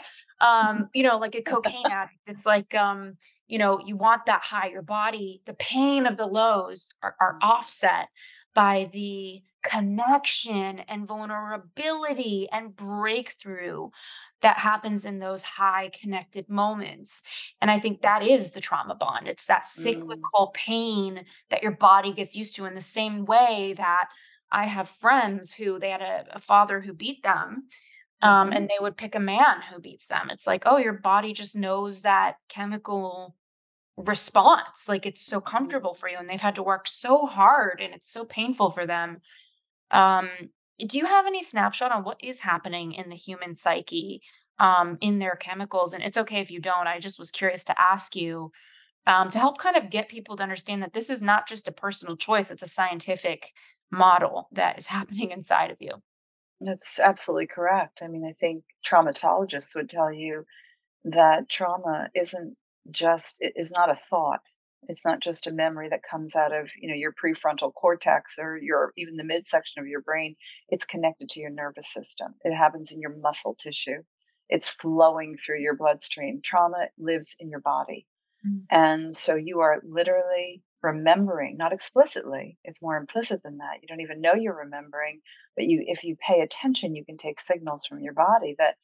[0.41, 4.43] um, you know, like a cocaine addict, it's like um, you know, you want that
[4.43, 4.69] high.
[4.69, 8.09] Your body, the pain of the lows are, are offset
[8.55, 13.89] by the connection and vulnerability and breakthrough
[14.43, 17.23] that happens in those high connected moments.
[17.61, 19.29] And I think that is the trauma bond.
[19.29, 19.67] It's that Mm.
[19.67, 24.09] cyclical pain that your body gets used to in the same way that
[24.53, 27.69] I have friends who they had a, a father who beat them.
[28.23, 28.57] Um, Mhm.
[28.57, 30.31] and they would pick a man who beats them.
[30.31, 33.37] It's like, oh, your body just knows that chemical
[33.97, 34.89] response.
[34.89, 35.45] Like it's so Mhm.
[35.47, 38.87] comfortable for you, and they've had to work so hard, and it's so painful for
[38.87, 39.23] them
[39.91, 40.29] um,
[40.79, 44.23] do you have any snapshot on what is happening in the human psyche,
[44.59, 45.95] um, in their chemicals?
[45.95, 46.87] And it's okay if you don't.
[46.87, 48.53] I just was curious to ask you
[49.07, 51.73] um, to help kind of get people to understand that this is not just a
[51.73, 53.53] personal choice; it's a scientific
[53.93, 56.03] model that is happening inside of you.
[56.61, 58.01] That's absolutely correct.
[58.03, 60.45] I mean, I think traumatologists would tell you
[61.05, 62.57] that trauma isn't
[62.91, 64.41] just it is not a thought.
[64.89, 68.57] It's not just a memory that comes out of, you know, your prefrontal cortex or
[68.57, 70.37] your even the midsection of your brain.
[70.69, 72.35] It's connected to your nervous system.
[72.45, 74.03] It happens in your muscle tissue.
[74.49, 76.41] It's flowing through your bloodstream.
[76.43, 78.07] Trauma lives in your body.
[78.47, 78.63] Mm.
[78.71, 83.79] And so you are literally remembering, not explicitly, it's more implicit than that.
[83.83, 85.21] You don't even know you're remembering,
[85.57, 88.77] but you if you pay attention, you can take signals from your body that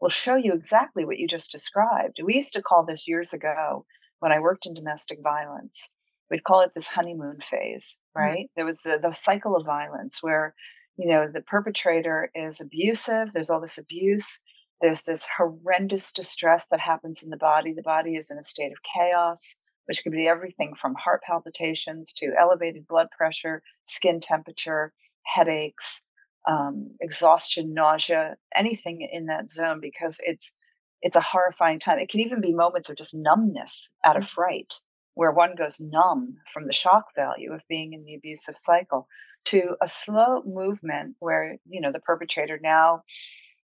[0.00, 2.20] will show you exactly what you just described.
[2.24, 3.84] We used to call this years ago
[4.20, 5.90] when I worked in domestic violence.
[6.30, 8.20] We'd call it this honeymoon phase, Mm.
[8.20, 8.50] right?
[8.56, 10.54] There was the, the cycle of violence where,
[10.96, 14.40] you know, the perpetrator is abusive, there's all this abuse,
[14.80, 17.72] there's this horrendous distress that happens in the body.
[17.72, 19.56] The body is in a state of chaos,
[19.88, 24.92] which could be everything from heart palpitations to elevated blood pressure, skin temperature,
[25.24, 26.02] headaches,
[26.46, 30.54] um, exhaustion, nausea, anything in that zone because it's
[31.00, 31.98] it's a horrifying time.
[31.98, 34.74] It can even be moments of just numbness out of fright,
[35.14, 39.08] where one goes numb from the shock value of being in the abusive cycle,
[39.46, 43.04] to a slow movement where you know the perpetrator now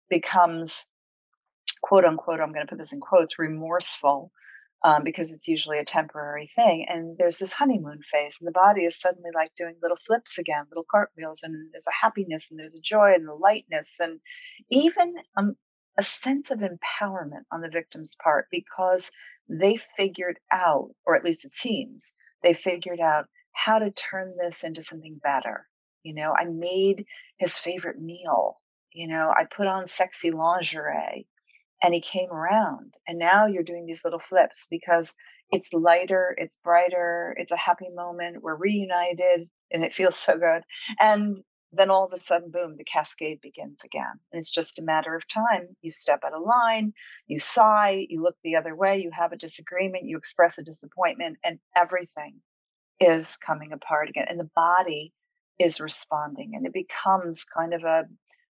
[0.09, 0.88] becomes
[1.81, 2.39] quote unquote.
[2.39, 4.31] I'm going to put this in quotes remorseful
[4.83, 6.85] um, because it's usually a temporary thing.
[6.89, 10.65] And there's this honeymoon phase, and the body is suddenly like doing little flips again,
[10.69, 14.19] little cartwheels, and there's a happiness and there's a joy and the lightness, and
[14.69, 15.55] even um,
[15.97, 19.11] a sense of empowerment on the victim's part because
[19.47, 24.63] they figured out, or at least it seems, they figured out how to turn this
[24.63, 25.67] into something better.
[26.03, 27.05] You know, I made
[27.37, 28.57] his favorite meal.
[28.91, 31.27] You know, I put on sexy lingerie
[31.83, 32.95] and he came around.
[33.07, 35.13] And now you're doing these little flips because
[35.51, 38.41] it's lighter, it's brighter, it's a happy moment.
[38.41, 40.63] We're reunited and it feels so good.
[40.99, 41.43] And
[41.73, 44.19] then all of a sudden, boom, the cascade begins again.
[44.31, 45.75] And it's just a matter of time.
[45.81, 46.93] You step out of line,
[47.27, 51.37] you sigh, you look the other way, you have a disagreement, you express a disappointment,
[51.43, 52.35] and everything
[52.99, 54.27] is coming apart again.
[54.29, 55.11] And the body
[55.59, 56.51] is responding.
[56.53, 58.03] And it becomes kind of a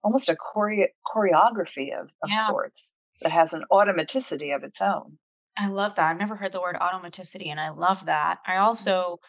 [0.04, 2.46] almost a chore- choreography of, of yeah.
[2.46, 5.18] sorts that has an automaticity of its own.
[5.58, 6.10] I love that.
[6.10, 8.40] I've never heard the word automaticity, and I love that.
[8.46, 8.64] I mm-hmm.
[8.64, 9.20] also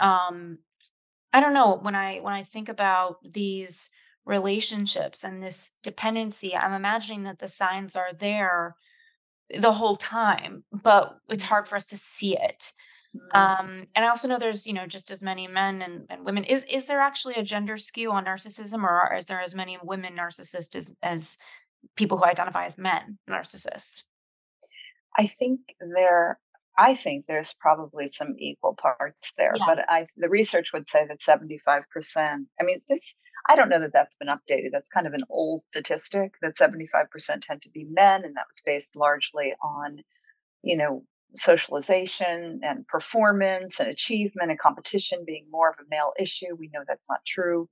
[0.00, 0.58] um
[1.32, 3.90] I don't know, when I when I think about these
[4.24, 8.76] relationships and this dependency, I'm imagining that the signs are there
[9.50, 12.72] the whole time, but it's hard for us to see it.
[13.16, 13.36] Mm-hmm.
[13.36, 16.44] Um, and I also know there's, you know, just as many men and, and women.
[16.44, 20.14] Is is there actually a gender skew on narcissism, or is there as many women
[20.14, 21.38] narcissists as as
[21.96, 24.02] people who identify as men narcissists?
[25.18, 26.38] I think there
[26.80, 29.64] I think there's probably some equal parts there, yeah.
[29.66, 31.82] but I the research would say that 75%.
[32.16, 33.14] I mean, this
[33.48, 34.70] I don't know that that's been updated.
[34.72, 38.62] That's kind of an old statistic that 75% tend to be men and that was
[38.64, 39.98] based largely on,
[40.62, 41.02] you know,
[41.34, 46.54] socialization and performance and achievement and competition being more of a male issue.
[46.56, 47.68] We know that's not true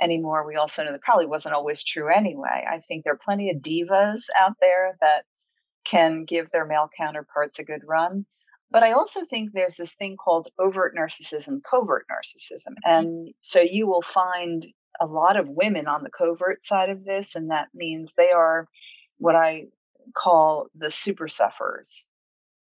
[0.00, 0.46] anymore.
[0.46, 2.64] We also know that probably wasn't always true anyway.
[2.70, 5.24] I think there are plenty of divas out there that
[5.84, 8.26] can give their male counterparts a good run.
[8.70, 12.74] But I also think there's this thing called overt narcissism, covert narcissism.
[12.84, 12.90] Mm-hmm.
[12.90, 14.66] And so you will find
[15.00, 17.34] a lot of women on the covert side of this.
[17.34, 18.68] And that means they are
[19.18, 19.66] what I
[20.14, 22.06] call the super sufferers.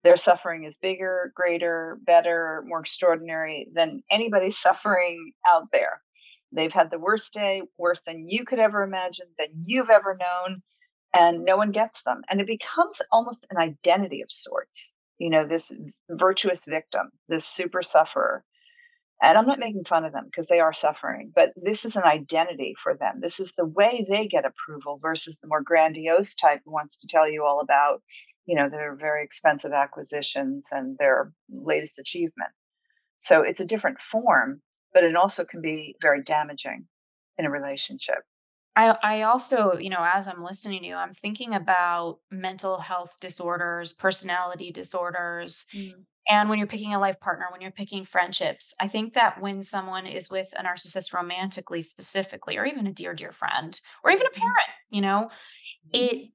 [0.04, 6.00] Their suffering is bigger, greater, better, more extraordinary than anybody's suffering out there.
[6.52, 10.62] They've had the worst day, worse than you could ever imagine, than you've ever known,
[11.14, 12.22] and no one gets them.
[12.28, 15.72] And it becomes almost an identity of sorts you know, this
[16.10, 18.44] virtuous victim, this super sufferer.
[19.22, 22.02] And I'm not making fun of them because they are suffering, but this is an
[22.04, 23.20] identity for them.
[23.22, 27.06] This is the way they get approval versus the more grandiose type who wants to
[27.08, 28.02] tell you all about,
[28.44, 32.50] you know, their very expensive acquisitions and their latest achievement.
[33.18, 34.60] So it's a different form,
[34.96, 36.86] but it also can be very damaging
[37.36, 38.16] in a relationship.
[38.74, 43.14] I, I also, you know, as I'm listening to you, I'm thinking about mental health
[43.20, 45.66] disorders, personality disorders.
[45.76, 45.92] Mm.
[46.30, 49.62] And when you're picking a life partner, when you're picking friendships, I think that when
[49.62, 54.26] someone is with a narcissist romantically, specifically, or even a dear, dear friend, or even
[54.26, 54.40] a mm-hmm.
[54.40, 55.28] parent, you know,
[55.92, 56.26] it mm-hmm.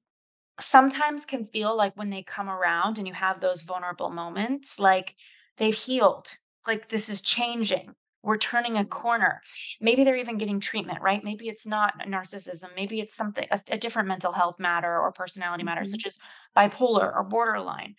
[0.60, 5.16] sometimes can feel like when they come around and you have those vulnerable moments, like
[5.56, 9.42] they've healed, like this is changing we're turning a corner.
[9.80, 11.24] Maybe they're even getting treatment, right?
[11.24, 12.68] Maybe it's not narcissism.
[12.76, 15.88] Maybe it's something, a, a different mental health matter or personality matter, mm-hmm.
[15.88, 16.18] such as
[16.56, 17.96] bipolar or borderline.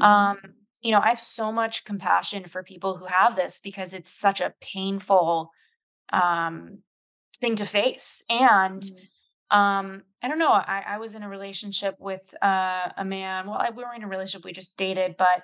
[0.00, 0.02] Mm-hmm.
[0.02, 0.38] Um,
[0.80, 4.40] you know, I have so much compassion for people who have this because it's such
[4.40, 5.50] a painful
[6.12, 6.78] um,
[7.40, 8.22] thing to face.
[8.28, 9.58] And mm-hmm.
[9.58, 13.46] um, I don't know, I, I was in a relationship with uh, a man.
[13.46, 15.42] Well, I, we were in a relationship, we just dated, but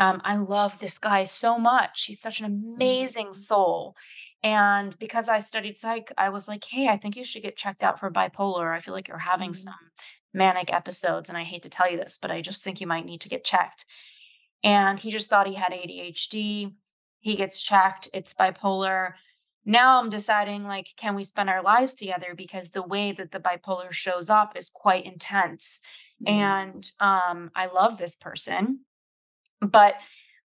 [0.00, 2.06] um, I love this guy so much.
[2.06, 3.32] He's such an amazing mm-hmm.
[3.34, 3.94] soul.
[4.42, 7.84] And because I studied psych, I was like, hey, I think you should get checked
[7.84, 8.74] out for bipolar.
[8.74, 9.68] I feel like you're having mm-hmm.
[9.68, 9.90] some
[10.32, 11.28] manic episodes.
[11.28, 13.28] And I hate to tell you this, but I just think you might need to
[13.28, 13.84] get checked.
[14.64, 16.72] And he just thought he had ADHD.
[17.18, 19.12] He gets checked, it's bipolar.
[19.66, 22.34] Now I'm deciding, like, can we spend our lives together?
[22.34, 25.82] Because the way that the bipolar shows up is quite intense.
[26.26, 26.34] Mm-hmm.
[26.34, 28.80] And um, I love this person.
[29.60, 29.94] But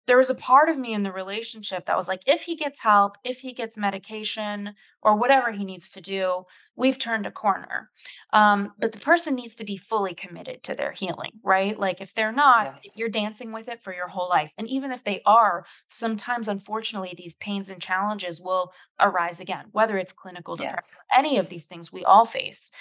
[0.08, 2.82] there was a part of me in the relationship that was like, if he gets
[2.82, 6.44] help, if he gets medication or whatever he needs to do,
[6.76, 7.90] we've turned a corner.
[8.32, 11.78] Um, but the person needs to be fully committed to their healing, right?
[11.80, 13.00] Like if they're not, yes.
[13.00, 14.54] you're dancing with it for your whole life.
[14.58, 19.98] And even if they are, sometimes, unfortunately, these pains and challenges will arise again, whether
[19.98, 21.02] it's clinical depression, yes.
[21.16, 22.72] any of these things we all face.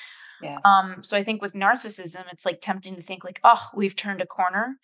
[0.42, 0.60] Yes.
[0.64, 4.20] Um, so I think with narcissism, it's like tempting to think like, oh, we've turned
[4.20, 4.78] a corner.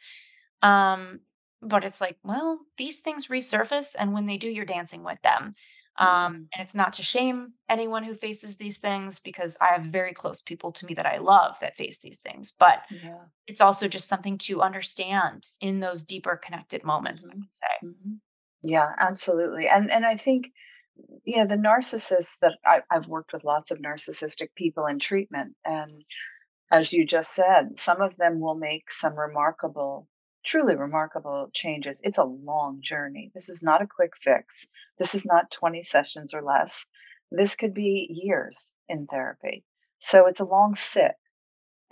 [0.63, 1.21] Um,
[1.63, 5.55] but it's like, well, these things resurface, and when they do, you're dancing with them.
[5.99, 6.35] Um, mm-hmm.
[6.37, 10.41] and it's not to shame anyone who faces these things because I have very close
[10.41, 12.53] people to me that I love that face these things.
[12.59, 13.25] But yeah.
[13.47, 17.33] it's also just something to understand in those deeper connected moments, mm-hmm.
[17.33, 17.67] I would say.
[17.85, 18.13] Mm-hmm.
[18.63, 19.69] Yeah, absolutely.
[19.69, 20.49] And and I think
[21.25, 25.55] you know the narcissists that I, I've worked with lots of narcissistic people in treatment,
[25.65, 26.05] and
[26.71, 30.07] as you just said, some of them will make some remarkable
[30.45, 32.01] truly remarkable changes.
[32.03, 33.31] It's a long journey.
[33.35, 34.69] This is not a quick fix.
[34.99, 36.87] This is not 20 sessions or less.
[37.31, 39.65] This could be years in therapy.
[39.99, 41.13] So it's a long sit.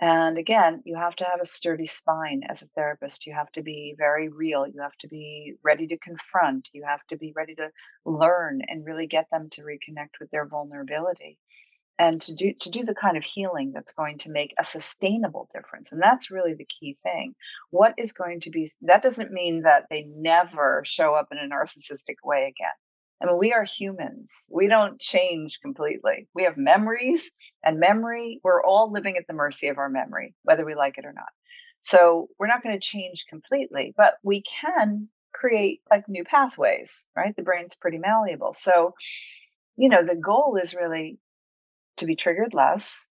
[0.01, 3.25] And again, you have to have a sturdy spine as a therapist.
[3.25, 4.65] You have to be very real.
[4.65, 6.69] You have to be ready to confront.
[6.73, 7.69] You have to be ready to
[8.05, 11.37] learn and really get them to reconnect with their vulnerability
[11.99, 15.47] and to do to do the kind of healing that's going to make a sustainable
[15.53, 17.35] difference and that's really the key thing
[17.69, 21.53] what is going to be that doesn't mean that they never show up in a
[21.53, 22.75] narcissistic way again
[23.21, 24.45] I mean, we are humans.
[24.49, 26.29] We don't change completely.
[26.33, 27.31] We have memories,
[27.63, 31.05] and memory, we're all living at the mercy of our memory, whether we like it
[31.05, 31.27] or not.
[31.81, 37.35] So we're not going to change completely, but we can create like new pathways, right?
[37.35, 38.53] The brain's pretty malleable.
[38.53, 38.93] So,
[39.77, 41.19] you know, the goal is really
[41.99, 43.07] to be triggered less,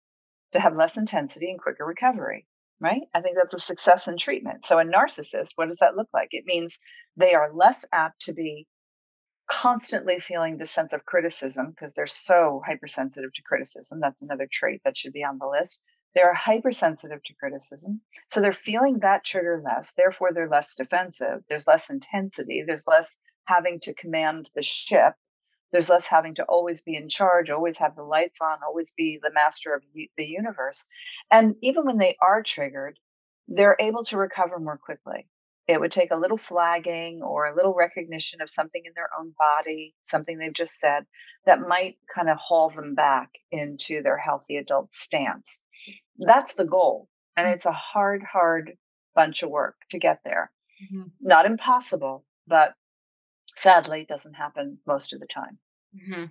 [0.54, 2.48] to have less intensity and quicker recovery,
[2.80, 3.04] right?
[3.14, 4.64] I think that's a success in treatment.
[4.66, 6.30] So, a narcissist, what does that look like?
[6.32, 6.80] It means
[7.16, 8.68] they are less apt to be
[9.50, 14.00] constantly feeling the sense of criticism because they're so hypersensitive to criticism.
[14.00, 15.80] That's another trait that should be on the list.
[16.16, 18.02] They're hypersensitive to criticism.
[18.30, 19.94] So they're feeling that trigger less.
[19.94, 21.44] Therefore, they're less defensive.
[21.48, 22.64] There's less intensity.
[22.66, 25.14] There's less having to command the ship
[25.72, 29.20] there's less having to always be in charge, always have the lights on, always be
[29.22, 30.86] the master of the universe.
[31.32, 32.98] And even when they are triggered,
[33.48, 35.28] they're able to recover more quickly.
[35.68, 39.34] It would take a little flagging or a little recognition of something in their own
[39.38, 41.06] body, something they've just said,
[41.46, 45.60] that might kind of haul them back into their healthy adult stance.
[46.18, 47.10] That's the goal.
[47.36, 48.78] And it's a hard, hard
[49.14, 50.52] bunch of work to get there.
[50.92, 51.10] Mm-hmm.
[51.20, 52.74] Not impossible, but
[53.58, 55.58] sadly doesn't happen most of the time.
[55.96, 56.24] Mm-hmm.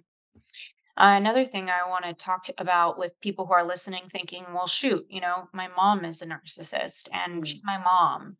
[0.98, 4.66] Uh, another thing I want to talk about with people who are listening, thinking, well,
[4.66, 7.46] shoot, you know, my mom is a narcissist and mm.
[7.46, 8.36] she's my mom.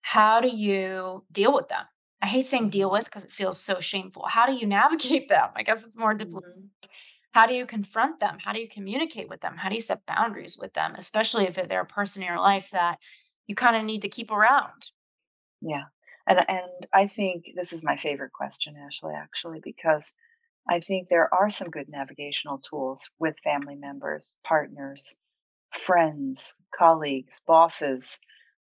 [0.00, 1.84] How do you deal with them?
[2.20, 2.94] I hate saying deal mm-hmm.
[2.94, 4.26] with because it feels so shameful.
[4.26, 5.50] How do you navigate them?
[5.54, 6.56] I guess it's more diplomatic.
[6.56, 6.88] Mm-hmm.
[7.34, 8.38] How do you confront them?
[8.44, 9.56] How do you communicate with them?
[9.56, 12.70] How do you set boundaries with them, especially if they're a person in your life
[12.72, 12.98] that
[13.46, 14.90] you kind of need to keep around?
[15.62, 15.84] Yeah.
[16.26, 20.14] And and I think this is my favorite question, Ashley, actually, because
[20.68, 25.16] I think there are some good navigational tools with family members, partners,
[25.86, 28.20] friends, colleagues, bosses.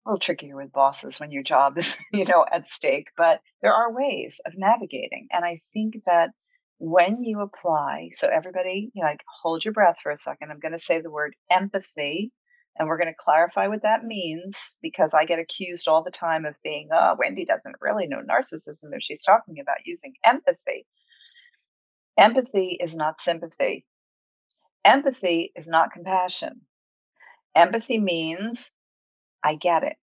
[0.05, 3.73] A little trickier with bosses when your job is, you know, at stake, but there
[3.73, 5.27] are ways of navigating.
[5.31, 6.31] And I think that
[6.79, 10.51] when you apply, so everybody, you know, like hold your breath for a second.
[10.51, 12.31] I'm going to say the word empathy
[12.79, 16.45] and we're going to clarify what that means because I get accused all the time
[16.45, 20.87] of being, oh, Wendy doesn't really know narcissism if she's talking about using empathy.
[22.17, 23.85] Empathy is not sympathy.
[24.85, 26.61] Empathy is not compassion.
[27.53, 28.71] Empathy means
[29.43, 29.97] I get it.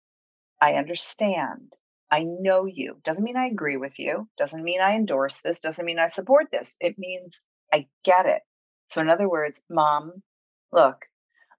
[0.61, 1.75] I understand.
[2.11, 2.97] I know you.
[3.05, 4.29] Doesn't mean I agree with you.
[4.39, 5.61] Doesn't mean I endorse this.
[5.61, 6.77] Doesn't mean I support this.
[6.81, 7.43] It means
[7.73, 8.43] I get it.
[8.91, 10.23] So, in other words, mom,
[10.73, 11.07] look,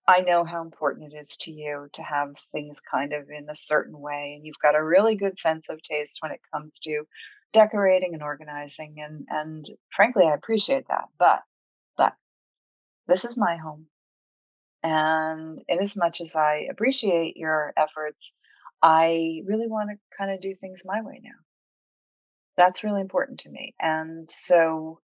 [0.07, 3.55] I know how important it is to you to have things kind of in a
[3.55, 7.05] certain way, and you've got a really good sense of taste when it comes to
[7.53, 11.05] decorating and organizing, and and frankly, I appreciate that.
[11.17, 11.41] But
[11.97, 12.15] but
[13.07, 13.87] this is my home,
[14.83, 18.33] and in as much as I appreciate your efforts,
[18.81, 21.39] I really want to kind of do things my way now.
[22.57, 24.99] That's really important to me, and so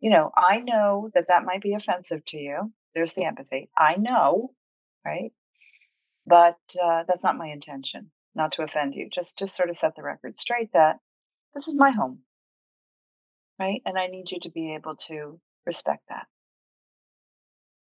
[0.00, 3.70] you know, I know that that might be offensive to you there's the empathy.
[3.76, 4.52] I know,
[5.04, 5.32] right?
[6.26, 9.08] But uh, that's not my intention, not to offend you.
[9.10, 10.98] Just just sort of set the record straight that
[11.54, 12.20] this is my home,
[13.58, 13.82] right?
[13.84, 16.26] And I need you to be able to respect that.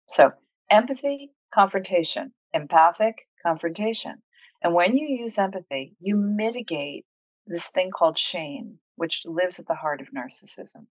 [0.10, 0.32] So
[0.70, 4.22] empathy, confrontation, empathic, confrontation.
[4.64, 7.06] And when you use empathy, you mitigate
[7.48, 10.86] this thing called shame, which lives at the heart of narcissism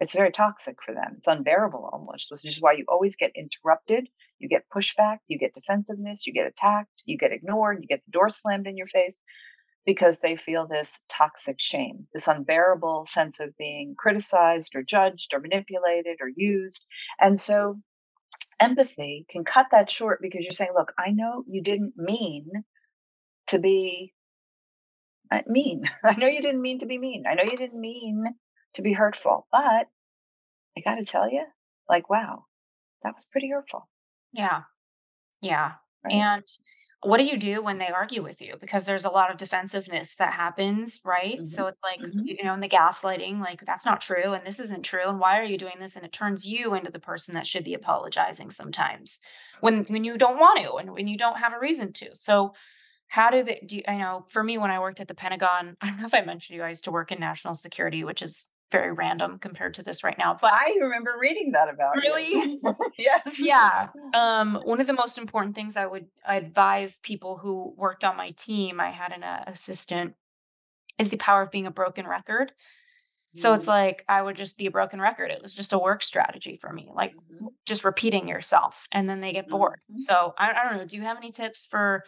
[0.00, 1.16] it's very toxic for them.
[1.18, 4.08] It's unbearable almost, which is why you always get interrupted.
[4.38, 8.12] You get pushback, you get defensiveness, you get attacked, you get ignored, you get the
[8.12, 9.14] door slammed in your face
[9.84, 15.40] because they feel this toxic shame, this unbearable sense of being criticized or judged or
[15.40, 16.86] manipulated or used.
[17.20, 17.78] And so
[18.58, 22.50] empathy can cut that short because you're saying, look, I know you didn't mean
[23.48, 24.14] to be
[25.30, 25.84] uh, mean.
[26.04, 27.24] I know you didn't mean to be mean.
[27.30, 28.24] I know you didn't mean
[28.74, 29.46] to be hurtful.
[29.52, 29.88] But
[30.76, 31.44] I got to tell you,
[31.88, 32.44] like, wow,
[33.02, 33.88] that was pretty hurtful.
[34.32, 34.62] Yeah.
[35.40, 35.72] Yeah.
[36.04, 36.14] Right?
[36.14, 36.44] And
[37.02, 38.56] what do you do when they argue with you?
[38.60, 41.36] Because there's a lot of defensiveness that happens, right?
[41.36, 41.44] Mm-hmm.
[41.46, 42.20] So it's like, mm-hmm.
[42.24, 45.08] you know, in the gaslighting, like, that's not true and this isn't true.
[45.08, 45.96] And why are you doing this?
[45.96, 49.20] And it turns you into the person that should be apologizing sometimes
[49.60, 52.14] when when you don't want to and when you don't have a reason to.
[52.14, 52.52] So
[53.08, 55.76] how do they do you, I know for me when I worked at the Pentagon,
[55.80, 58.20] I don't know if I mentioned you, I used to work in national security, which
[58.20, 60.38] is very random compared to this right now.
[60.40, 62.60] But I remember reading that about really,
[62.98, 63.88] yes, yeah.
[64.14, 68.30] Um, one of the most important things I would advise people who worked on my
[68.30, 70.14] team, I had an uh, assistant,
[70.98, 72.52] is the power of being a broken record.
[73.32, 73.68] So it's mm.
[73.68, 75.30] like I would just be a broken record.
[75.30, 77.46] It was just a work strategy for me, like mm-hmm.
[77.64, 79.80] just repeating yourself, and then they get bored.
[79.90, 79.98] Mm-hmm.
[79.98, 80.84] So I, I don't know.
[80.84, 82.04] Do you have any tips for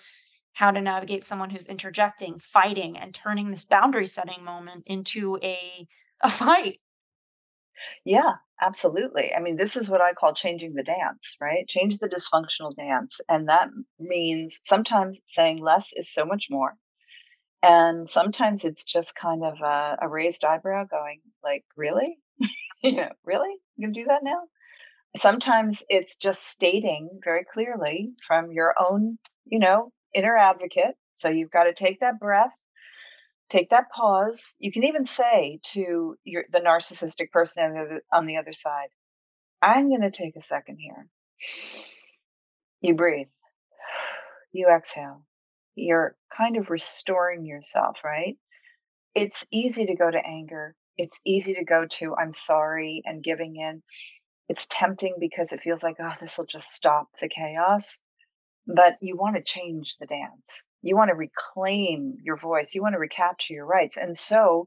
[0.54, 5.86] how to navigate someone who's interjecting, fighting, and turning this boundary setting moment into a
[6.22, 6.78] a fight.
[8.04, 9.32] Yeah, absolutely.
[9.34, 11.66] I mean, this is what I call changing the dance, right?
[11.68, 13.20] Change the dysfunctional dance.
[13.28, 13.68] And that
[13.98, 16.76] means sometimes saying less is so much more.
[17.62, 22.18] And sometimes it's just kind of a, a raised eyebrow going, like, really?
[22.82, 23.54] you know, really?
[23.76, 24.42] You can do that now?
[25.16, 30.96] Sometimes it's just stating very clearly from your own, you know, inner advocate.
[31.16, 32.52] So you've got to take that breath
[33.52, 34.56] take that pause.
[34.58, 38.88] You can even say to your the narcissistic person on the on the other side,
[39.60, 41.08] "I'm going to take a second here."
[42.80, 43.28] You breathe.
[44.52, 45.24] You exhale.
[45.74, 48.36] You're kind of restoring yourself, right?
[49.14, 50.74] It's easy to go to anger.
[50.96, 53.82] It's easy to go to I'm sorry and giving in.
[54.48, 58.00] It's tempting because it feels like, oh, this will just stop the chaos.
[58.66, 60.64] But you want to change the dance.
[60.82, 62.74] You want to reclaim your voice.
[62.74, 63.96] You want to recapture your rights.
[63.96, 64.66] And so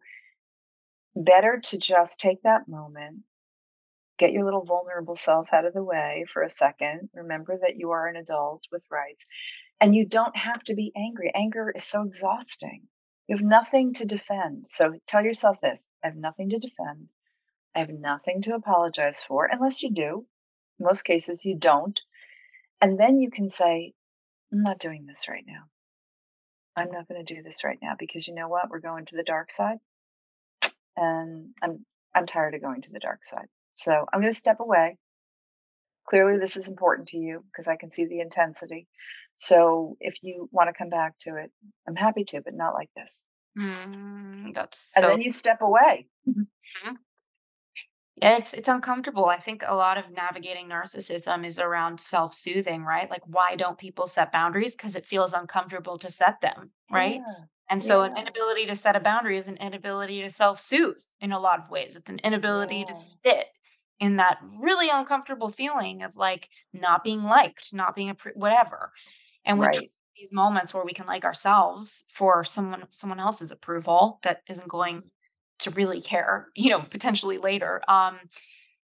[1.15, 3.23] better to just take that moment
[4.17, 7.09] get your little vulnerable self out of the way for a second.
[7.13, 9.25] Remember that you are an adult with rights
[9.81, 11.31] and you don't have to be angry.
[11.35, 12.83] Anger is so exhausting.
[13.27, 14.65] You have nothing to defend.
[14.69, 17.09] So tell yourself this i have nothing to defend.
[17.75, 20.25] I have nothing to apologize for unless you do.
[20.79, 21.99] In most cases you don't
[22.81, 23.93] and then you can say
[24.51, 25.63] i'm not doing this right now
[26.77, 28.69] I'm not going to do this right now because you know what?
[28.69, 29.77] We're going to the dark side.
[30.97, 33.47] And I'm I'm tired of going to the dark side.
[33.75, 34.97] So I'm going to step away.
[36.09, 38.87] Clearly this is important to you because I can see the intensity.
[39.37, 41.49] So if you want to come back to it,
[41.87, 43.19] I'm happy to, but not like this.
[43.57, 46.07] Mm, that's so- and then you step away.
[46.27, 46.91] Mm-hmm.
[48.21, 49.25] Yeah, it's it's uncomfortable.
[49.25, 53.09] I think a lot of navigating narcissism is around self-soothing, right?
[53.09, 54.75] Like why don't people set boundaries?
[54.75, 57.15] Because it feels uncomfortable to set them, right?
[57.15, 57.45] Yeah.
[57.69, 58.11] And so yeah.
[58.11, 61.69] an inability to set a boundary is an inability to self-soothe in a lot of
[61.69, 61.95] ways.
[61.95, 62.85] It's an inability yeah.
[62.85, 63.45] to sit
[63.99, 68.91] in that really uncomfortable feeling of like not being liked, not being approved, whatever.
[69.45, 69.91] And we right.
[70.17, 75.03] these moments where we can like ourselves for someone someone else's approval that isn't going
[75.59, 77.81] to really care, you know, potentially later.
[77.87, 78.19] Um,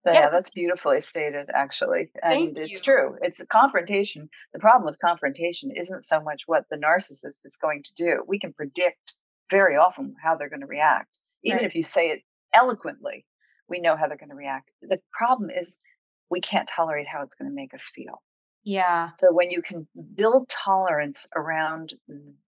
[0.05, 0.33] yeah, yes.
[0.33, 2.11] that's beautifully stated, actually.
[2.23, 3.17] And it's true.
[3.23, 4.29] It's a confrontation.
[4.53, 8.23] The problem with confrontation isn't so much what the narcissist is going to do.
[8.27, 9.17] We can predict
[9.51, 11.19] very often how they're going to react.
[11.43, 11.67] Even right.
[11.67, 13.27] if you say it eloquently,
[13.69, 14.71] we know how they're going to react.
[14.81, 15.77] The problem is
[16.31, 18.23] we can't tolerate how it's going to make us feel.
[18.65, 19.11] Yeah.
[19.17, 21.95] So when you can build tolerance around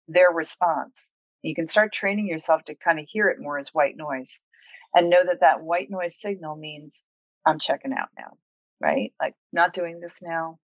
[0.09, 1.11] their response,
[1.43, 4.41] you can start training yourself to kind of hear it more as white noise
[4.95, 7.03] and know that that white noise signal means
[7.47, 8.37] I'm checking out now,
[8.81, 9.13] right?
[9.21, 10.59] Like not doing this now.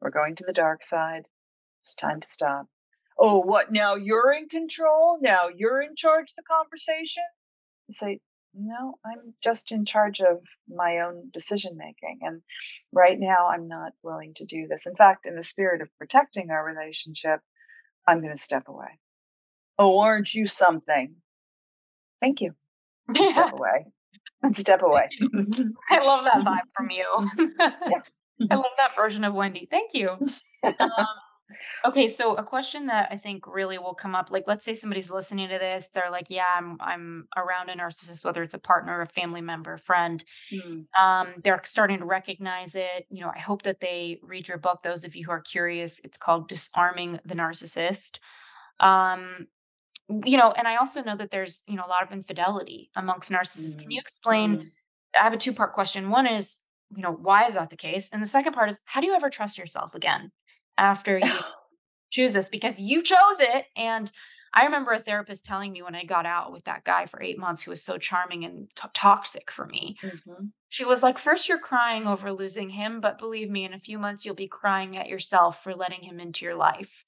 [0.00, 1.24] We're going to the dark side.
[1.82, 2.66] It's time to stop.
[3.18, 3.94] Oh, what now?
[3.94, 5.18] You're in control?
[5.20, 7.24] Now you're in charge of the conversation?
[7.88, 8.20] You say,
[8.54, 12.20] no, I'm just in charge of my own decision making.
[12.22, 12.42] And
[12.92, 14.86] right now, I'm not willing to do this.
[14.86, 17.40] In fact, in the spirit of protecting our relationship,
[18.06, 18.98] I'm going to step away.
[19.78, 21.14] Oh, aren't you something?
[22.20, 22.54] Thank you.
[23.14, 23.86] Step away.
[24.52, 25.08] Step away.
[25.90, 27.06] I love that vibe from you.
[28.50, 29.68] I love that version of Wendy.
[29.70, 30.18] Thank you.
[30.64, 31.06] Um,
[31.84, 35.10] okay, so a question that I think really will come up, like let's say somebody's
[35.10, 39.00] listening to this, they're like, "Yeah, I'm I'm around a narcissist, whether it's a partner,
[39.00, 40.86] a family member, friend." Mm.
[40.98, 43.06] Um, they're starting to recognize it.
[43.10, 44.82] You know, I hope that they read your book.
[44.82, 48.18] Those of you who are curious, it's called "Disarming the Narcissist."
[48.80, 49.46] Um,
[50.08, 53.30] you know, and I also know that there's, you know, a lot of infidelity amongst
[53.30, 53.72] narcissists.
[53.72, 53.80] Mm-hmm.
[53.80, 54.56] Can you explain?
[54.56, 54.68] Mm-hmm.
[55.18, 56.10] I have a two part question.
[56.10, 56.60] One is,
[56.94, 58.10] you know, why is that the case?
[58.12, 60.30] And the second part is, how do you ever trust yourself again
[60.76, 61.32] after you
[62.10, 62.48] choose this?
[62.48, 63.66] Because you chose it.
[63.76, 64.10] And
[64.54, 67.38] I remember a therapist telling me when I got out with that guy for eight
[67.38, 69.96] months who was so charming and t- toxic for me.
[70.02, 70.46] Mm-hmm.
[70.72, 73.98] She was like, First, you're crying over losing him, but believe me, in a few
[73.98, 77.04] months, you'll be crying at yourself for letting him into your life.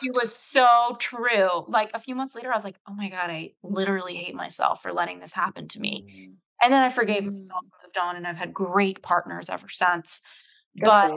[0.00, 1.66] She was so true.
[1.68, 4.82] Like a few months later, I was like, Oh my God, I literally hate myself
[4.82, 6.06] for letting this happen to me.
[6.08, 6.32] Mm-hmm.
[6.62, 10.22] And then I forgave myself, moved on, and I've had great partners ever since.
[10.74, 11.12] Good but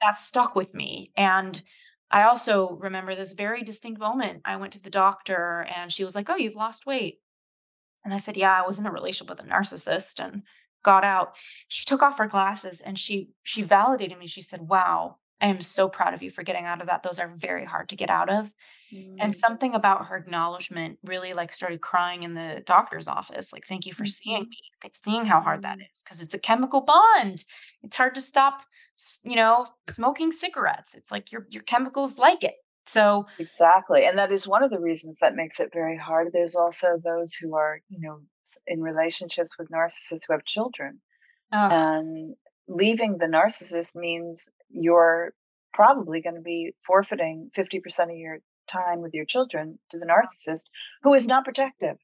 [0.00, 1.10] that stuck with me.
[1.16, 1.60] And
[2.12, 4.42] I also remember this very distinct moment.
[4.44, 7.18] I went to the doctor and she was like, Oh, you've lost weight.
[8.04, 10.44] And I said, Yeah, I was in a relationship with a narcissist and
[10.88, 11.34] got out.
[11.68, 14.26] She took off her glasses and she she validated me.
[14.26, 17.02] She said, Wow, I am so proud of you for getting out of that.
[17.02, 18.54] Those are very hard to get out of.
[18.92, 19.16] Mm.
[19.20, 23.52] And something about her acknowledgement really like started crying in the doctor's office.
[23.52, 24.30] Like, thank you for mm-hmm.
[24.30, 26.08] seeing me, like seeing how hard that mm.
[26.08, 27.44] Cause it's a chemical bond.
[27.82, 28.62] It's hard to stop,
[29.24, 30.96] you know, smoking cigarettes.
[30.96, 32.54] It's like your your chemicals like it.
[32.86, 34.06] So exactly.
[34.06, 36.28] And that is one of the reasons that makes it very hard.
[36.32, 38.20] There's also those who are, you know,
[38.66, 41.00] in relationships with narcissists who have children.
[41.52, 42.36] And
[42.68, 45.32] leaving the narcissist means you're
[45.72, 48.38] probably going to be forfeiting 50% of your
[48.68, 50.64] time with your children to the narcissist
[51.02, 51.96] who is not protective,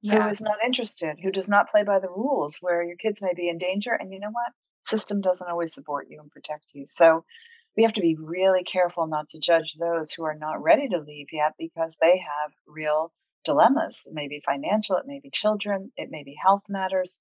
[0.00, 0.22] yeah.
[0.22, 3.34] who is not interested, who does not play by the rules, where your kids may
[3.34, 3.92] be in danger.
[3.92, 4.52] And you know what?
[4.86, 6.84] System doesn't always support you and protect you.
[6.86, 7.24] So
[7.76, 10.98] we have to be really careful not to judge those who are not ready to
[10.98, 13.12] leave yet because they have real
[13.44, 14.06] dilemmas.
[14.06, 17.20] It may be financial, it may be children, it may be health matters.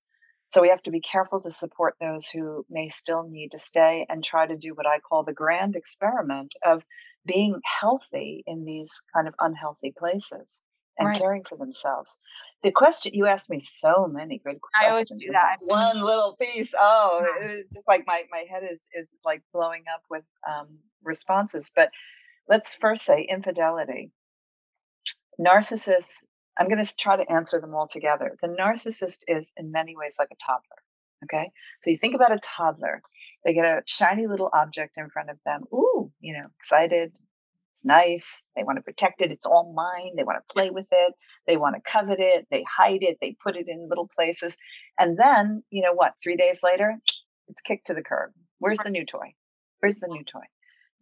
[0.49, 4.05] So we have to be careful to support those who may still need to stay
[4.09, 6.83] and try to do what I call the grand experiment of
[7.25, 10.61] being healthy in these kind of unhealthy places
[10.97, 11.17] and right.
[11.17, 12.17] caring for themselves.
[12.63, 14.85] The question you asked me so many good questions.
[14.85, 15.57] I always do that.
[15.67, 16.73] One little piece.
[16.77, 20.67] Oh, it's just like my my head is is like blowing up with um,
[21.03, 21.71] responses.
[21.73, 21.91] But
[22.47, 24.11] let's first say infidelity.
[25.39, 26.23] Narcissists
[26.57, 28.37] I'm going to try to answer them all together.
[28.41, 30.81] The narcissist is in many ways like a toddler.
[31.23, 31.51] Okay.
[31.83, 33.01] So you think about a toddler,
[33.45, 35.63] they get a shiny little object in front of them.
[35.73, 37.17] Ooh, you know, excited.
[37.73, 38.43] It's nice.
[38.55, 39.31] They want to protect it.
[39.31, 40.15] It's all mine.
[40.17, 41.13] They want to play with it.
[41.47, 42.47] They want to covet it.
[42.51, 43.17] They hide it.
[43.21, 44.57] They put it in little places.
[44.99, 46.13] And then, you know what?
[46.21, 46.95] Three days later,
[47.47, 48.31] it's kicked to the curb.
[48.59, 49.33] Where's the new toy?
[49.79, 50.45] Where's the new toy?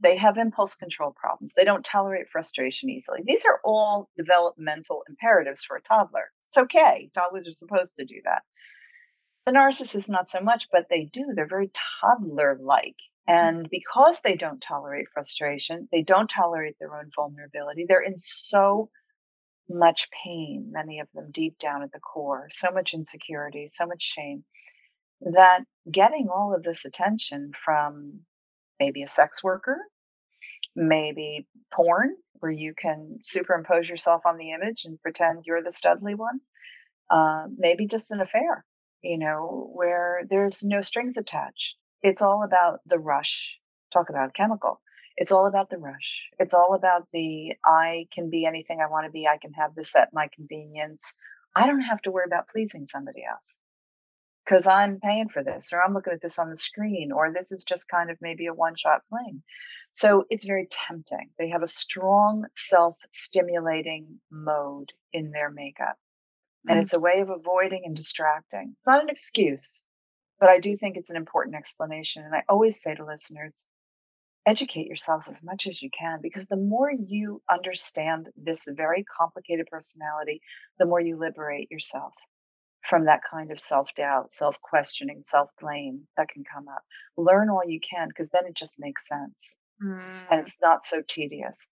[0.02, 1.54] They have impulse control problems.
[1.56, 3.20] They don't tolerate frustration easily.
[3.26, 6.32] These are all developmental imperatives for a toddler.
[6.50, 7.10] It's okay.
[7.14, 8.44] Toddlers are supposed to do that.
[9.46, 11.34] The narcissist, not so much, but they do.
[11.36, 11.72] They're very
[12.02, 12.98] toddler like.
[13.30, 13.48] Mm-hmm.
[13.48, 17.86] And because they don't tolerate frustration, they don't tolerate their own vulnerability.
[17.88, 18.90] They're in so
[19.70, 24.02] much pain, many of them deep down at the core, so much insecurity, so much
[24.02, 24.44] shame,
[25.22, 28.22] that getting all of this attention from
[28.80, 29.78] maybe a sex worker,
[30.76, 36.16] maybe porn, where you can superimpose yourself on the image and pretend you're the studly
[36.16, 36.40] one.
[37.10, 38.64] Uh, maybe just an affair,
[39.02, 41.76] you know, where there's no strings attached.
[42.02, 43.58] It's all about the rush.
[43.92, 44.80] Talk about chemical.
[45.18, 46.30] It's all about the rush.
[46.40, 49.28] It's all about the I can be anything I want to be.
[49.28, 51.16] I can have this at my convenience.
[51.56, 53.58] I don't have to worry about pleasing somebody else
[54.50, 57.52] because I'm paying for this, or I'm looking at this on the screen, or this
[57.52, 59.44] is just kind of maybe a one shot fling.
[59.92, 61.30] So it's very tempting.
[61.38, 65.98] They have a strong self stimulating mode in their makeup.
[66.68, 66.82] And mm-hmm.
[66.82, 68.76] it's a way of avoiding and distracting.
[68.76, 69.86] It's not an excuse,
[70.40, 72.24] but I do think it's an important explanation.
[72.24, 73.66] And I always say to listeners,
[74.48, 79.68] educate yourselves as much as you can because the more you understand this very complicated
[79.70, 80.42] personality,
[80.80, 82.14] the more you liberate yourself
[82.88, 86.84] from that kind of self doubt, self questioning, self blame that can come up.
[87.18, 90.22] Learn all you can because then it just makes sense mm.
[90.30, 91.68] and it's not so tedious.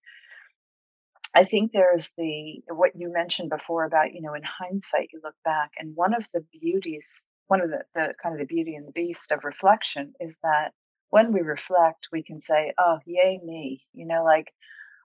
[1.34, 5.36] I think there's the what you mentioned before about, you know, in hindsight, you look
[5.43, 8.88] back, and one of the beauties, one of the, the kind of the beauty and
[8.88, 10.72] the beast of reflection is that
[11.10, 14.51] when we reflect, we can say, oh, yay, me, you know, like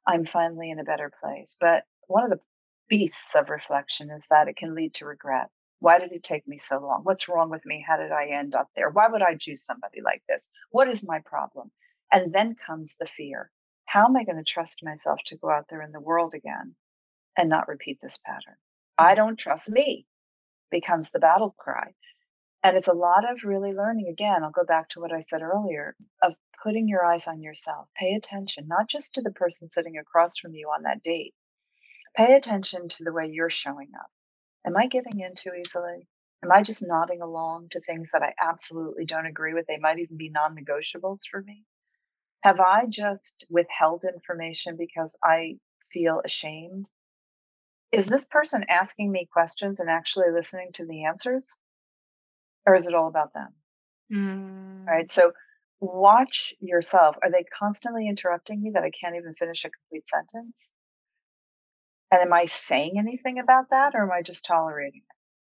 [0.07, 1.57] I'm finally in a better place.
[1.61, 2.41] But one of the
[2.89, 5.49] beasts of reflection is that it can lead to regret
[5.83, 7.01] why did it take me so long?
[7.03, 7.85] What's wrong with me?
[7.85, 8.89] How did I end up there?
[8.89, 10.49] Why would I choose somebody like this?
[10.71, 11.73] What is my problem?
[12.13, 13.51] And then comes the fear.
[13.85, 16.77] How am I going to trust myself to go out there in the world again
[17.37, 18.55] and not repeat this pattern?
[18.97, 20.07] I don't trust me
[20.71, 21.95] becomes the battle cry.
[22.63, 24.07] And it's a lot of really learning.
[24.07, 27.89] Again, I'll go back to what I said earlier of putting your eyes on yourself.
[27.97, 31.35] Pay attention, not just to the person sitting across from you on that date.
[32.17, 34.11] Pay attention to the way you're showing up.
[34.67, 36.09] Am I giving in too easily?
[36.45, 39.67] Am I just nodding along to things that I absolutely don't agree with?
[39.67, 41.65] They might even be non negotiables for me.
[42.43, 45.59] Have I just withheld information because I
[45.93, 46.89] feel ashamed
[47.93, 51.57] is this person asking me questions and actually listening to the answers?
[52.67, 53.55] Or is it all about them?
[54.13, 54.87] Mm.
[54.87, 55.11] Right.
[55.11, 55.33] So
[55.81, 57.17] watch yourself.
[57.23, 60.73] Are they constantly interrupting me that I can't even finish a complete sentence?
[62.13, 65.03] And am I saying anything about that or am I just tolerating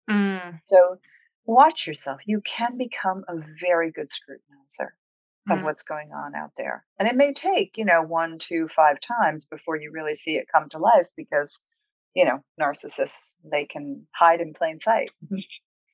[0.07, 0.11] it?
[0.11, 0.59] Mm.
[0.67, 0.97] So
[1.45, 2.19] watch yourself.
[2.25, 4.89] You can become a very good scrutinizer
[5.49, 5.63] of Mm.
[5.63, 6.85] what's going on out there.
[6.99, 10.49] And it may take, you know, one, two, five times before you really see it
[10.51, 11.61] come to life because,
[12.13, 15.11] you know, narcissists, they can hide in plain sight.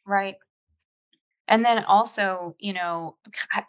[0.07, 0.35] Right.
[1.47, 3.17] And then also, you know,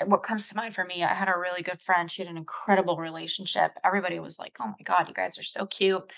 [0.06, 2.10] what comes to mind for me, I had a really good friend.
[2.10, 3.72] She had an incredible relationship.
[3.84, 6.10] Everybody was like, "Oh my god, you guys are so cute."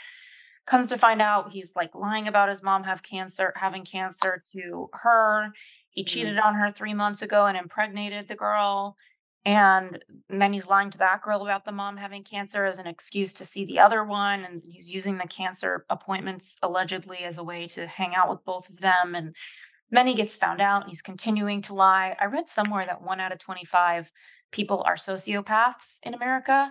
[0.68, 4.90] Comes to find out, he's like lying about his mom have cancer, having cancer to
[4.92, 5.48] her.
[5.88, 8.96] He Mm, cheated on her 3 months ago and impregnated the girl.
[9.46, 13.32] And then he's lying to that girl about the mom having cancer as an excuse
[13.34, 14.44] to see the other one.
[14.44, 18.68] And he's using the cancer appointments allegedly as a way to hang out with both
[18.68, 19.14] of them.
[19.14, 19.34] And
[19.90, 22.14] then he gets found out and he's continuing to lie.
[22.20, 24.12] I read somewhere that one out of 25
[24.52, 26.70] people are sociopaths in America.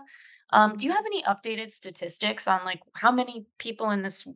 [0.52, 4.28] Um, do you have any updated statistics on like how many people in this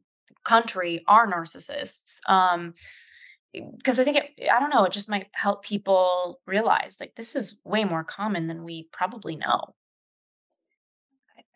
[0.43, 2.20] country are narcissists?
[2.28, 2.74] Um,
[3.53, 7.36] because I think it, I don't know, it just might help people realize like this
[7.36, 9.76] is way more common than we probably know.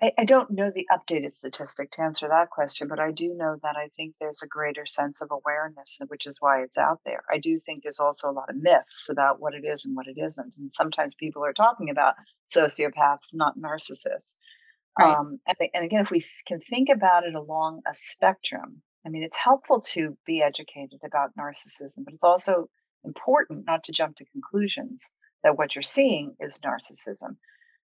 [0.02, 3.58] I, I don't know the updated statistic to answer that question, but I do know
[3.64, 7.24] that I think there's a greater sense of awareness, which is why it's out there.
[7.32, 10.08] I do think there's also a lot of myths about what it is and what
[10.08, 10.54] it isn't.
[10.58, 12.16] And sometimes people are talking about
[12.54, 14.36] sociopaths, not narcissists.
[15.00, 15.16] Right.
[15.16, 19.24] Um, and, and again, if we can think about it along a spectrum, I mean,
[19.24, 22.70] it's helpful to be educated about narcissism, but it's also
[23.04, 25.12] important not to jump to conclusions
[25.44, 27.38] that what you're seeing is narcissism.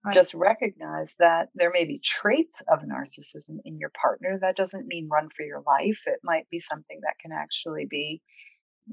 [0.05, 0.15] Right.
[0.15, 4.37] Just recognize that there may be traits of narcissism in your partner.
[4.39, 6.03] That doesn't mean run for your life.
[6.07, 8.21] It might be something that can actually be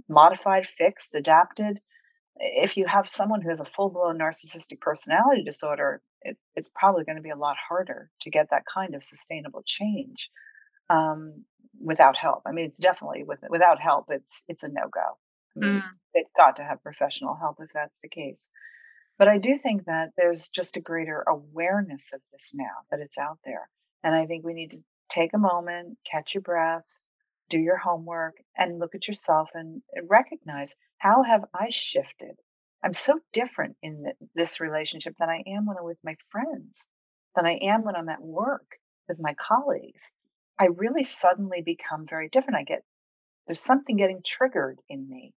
[0.09, 1.81] modified, fixed, adapted
[2.39, 7.05] if you have someone who has a full blown narcissistic personality disorder, it, it's probably
[7.05, 10.31] going to be a lot harder to get that kind of sustainable change
[10.91, 11.45] um,
[11.81, 12.43] without help.
[12.47, 15.19] I mean, it's definitely with without help, it's it's a no go.
[15.57, 18.49] I mean, Mm, they've got to have professional help if that's the case.
[19.19, 23.17] But I do think that there's just a greater awareness of this now that it's
[23.17, 23.69] out there,
[24.03, 26.85] and I think we need to take a moment, catch your breath,
[27.49, 32.37] do your homework and look at yourself and recognize how have I shifted?
[32.83, 36.87] I'm so different in th- this relationship than I am when I'm with my friends,
[37.35, 40.13] than I am when I'm at work with my colleagues.
[40.59, 42.59] I really suddenly become very different.
[42.59, 42.85] I get
[43.47, 45.33] there's something getting triggered in me,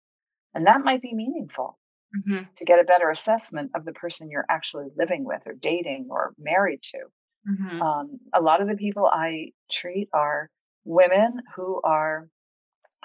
[0.55, 1.79] and that might be meaningful
[2.12, 6.09] mhm, to get a better assessment of the person you're actually living with or dating
[6.11, 7.06] or married to.
[7.44, 10.50] mhm, Um, a lot of the people I treat are
[10.84, 12.28] women who are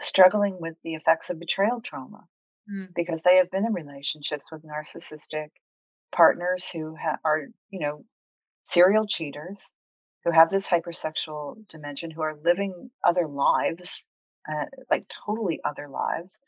[0.01, 2.25] struggling with the effects of betrayal trauma
[2.67, 5.49] mm, because they have been in relationships with narcissistic
[6.13, 8.05] partners who ha- are, you know,
[8.65, 9.73] serial cheaters,
[10.25, 14.05] who have this hypersexual dimension, who are living other lives,
[14.51, 16.39] uh, like totally other lives.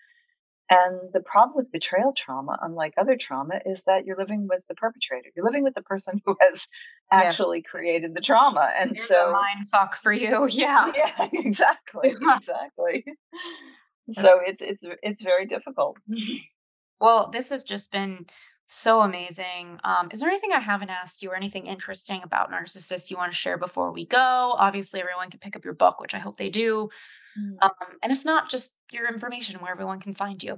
[0.70, 4.74] And the problem with betrayal trauma, unlike other trauma, is that you're living with the
[4.74, 5.30] perpetrator.
[5.36, 6.68] You're living with the person who has
[7.12, 7.20] Yeah.
[7.20, 8.72] actually created the trauma.
[8.78, 10.48] And There's so mind fuck for you.
[10.52, 10.92] Yeah.
[10.96, 13.06] yeah, exactly, exactly.
[14.12, 15.98] So it's it's it's very difficult.
[17.00, 18.26] Well, this has just been
[18.66, 19.80] so amazing.
[19.84, 23.32] Um, is there anything I haven't asked you or anything interesting about narcissists you want
[23.32, 24.56] to share before we go?
[24.58, 26.90] Obviously, everyone can pick up your book, which I hope they do.
[27.40, 27.58] Mm.
[27.62, 30.58] Um, and if not, just your information where everyone can find you.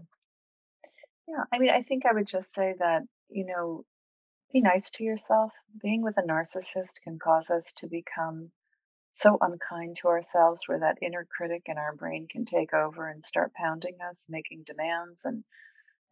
[1.27, 3.83] Yeah, I mean, I think I would just say that, you know,
[4.53, 5.51] be nice to yourself.
[5.81, 8.51] Being with a narcissist can cause us to become
[9.11, 13.25] so unkind to ourselves, where that inner critic in our brain can take over and
[13.25, 15.43] start pounding us, making demands and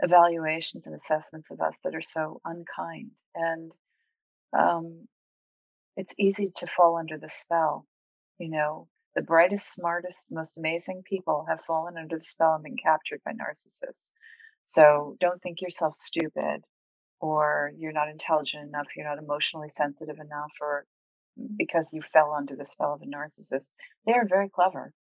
[0.02, 3.12] evaluations and assessments of us that are so unkind.
[3.36, 3.72] And
[4.58, 5.08] um,
[5.98, 7.86] it's easy to fall under the spell.
[8.40, 12.78] You know, the brightest, smartest, most amazing people have fallen under the spell and been
[12.78, 14.10] captured by narcissists.
[14.66, 16.64] So don't think yourself stupid
[17.22, 20.86] or you're not intelligent enough, you're not emotionally sensitive enough, or
[21.58, 23.68] because you fell under the spell of a narcissist.
[24.06, 24.94] They are very clever.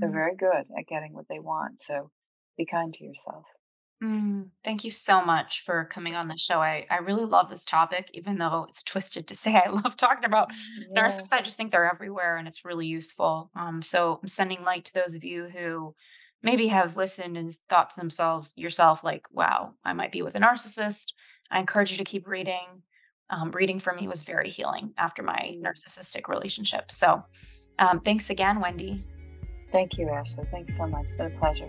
[0.00, 0.14] They're Mm.
[0.14, 1.82] very good at getting what they want.
[1.82, 2.10] So
[2.56, 3.46] be kind to yourself.
[4.02, 6.60] Mm, thank you so much for coming on the show.
[6.60, 10.24] I, I really love this topic, even though it's twisted to say I love talking
[10.24, 10.50] about
[10.94, 11.02] Yeah.
[11.02, 11.32] narcissists.
[11.32, 13.50] I just think they're everywhere and it's really useful.
[13.54, 15.94] Um, so I'm sending light to those of you who
[16.42, 20.40] maybe have listened and thought to themselves, yourself, like, wow, I might be with a
[20.40, 21.12] narcissist.
[21.50, 22.82] I encourage you to keep reading.
[23.28, 25.62] Um, reading for me was very healing after my Mm.
[25.62, 26.90] narcissistic relationship.
[26.90, 27.22] So
[27.78, 29.04] um, thanks again, Wendy.
[29.72, 30.44] Thank you, Ashley.
[30.50, 31.04] Thanks so much.
[31.04, 31.68] It's been a pleasure.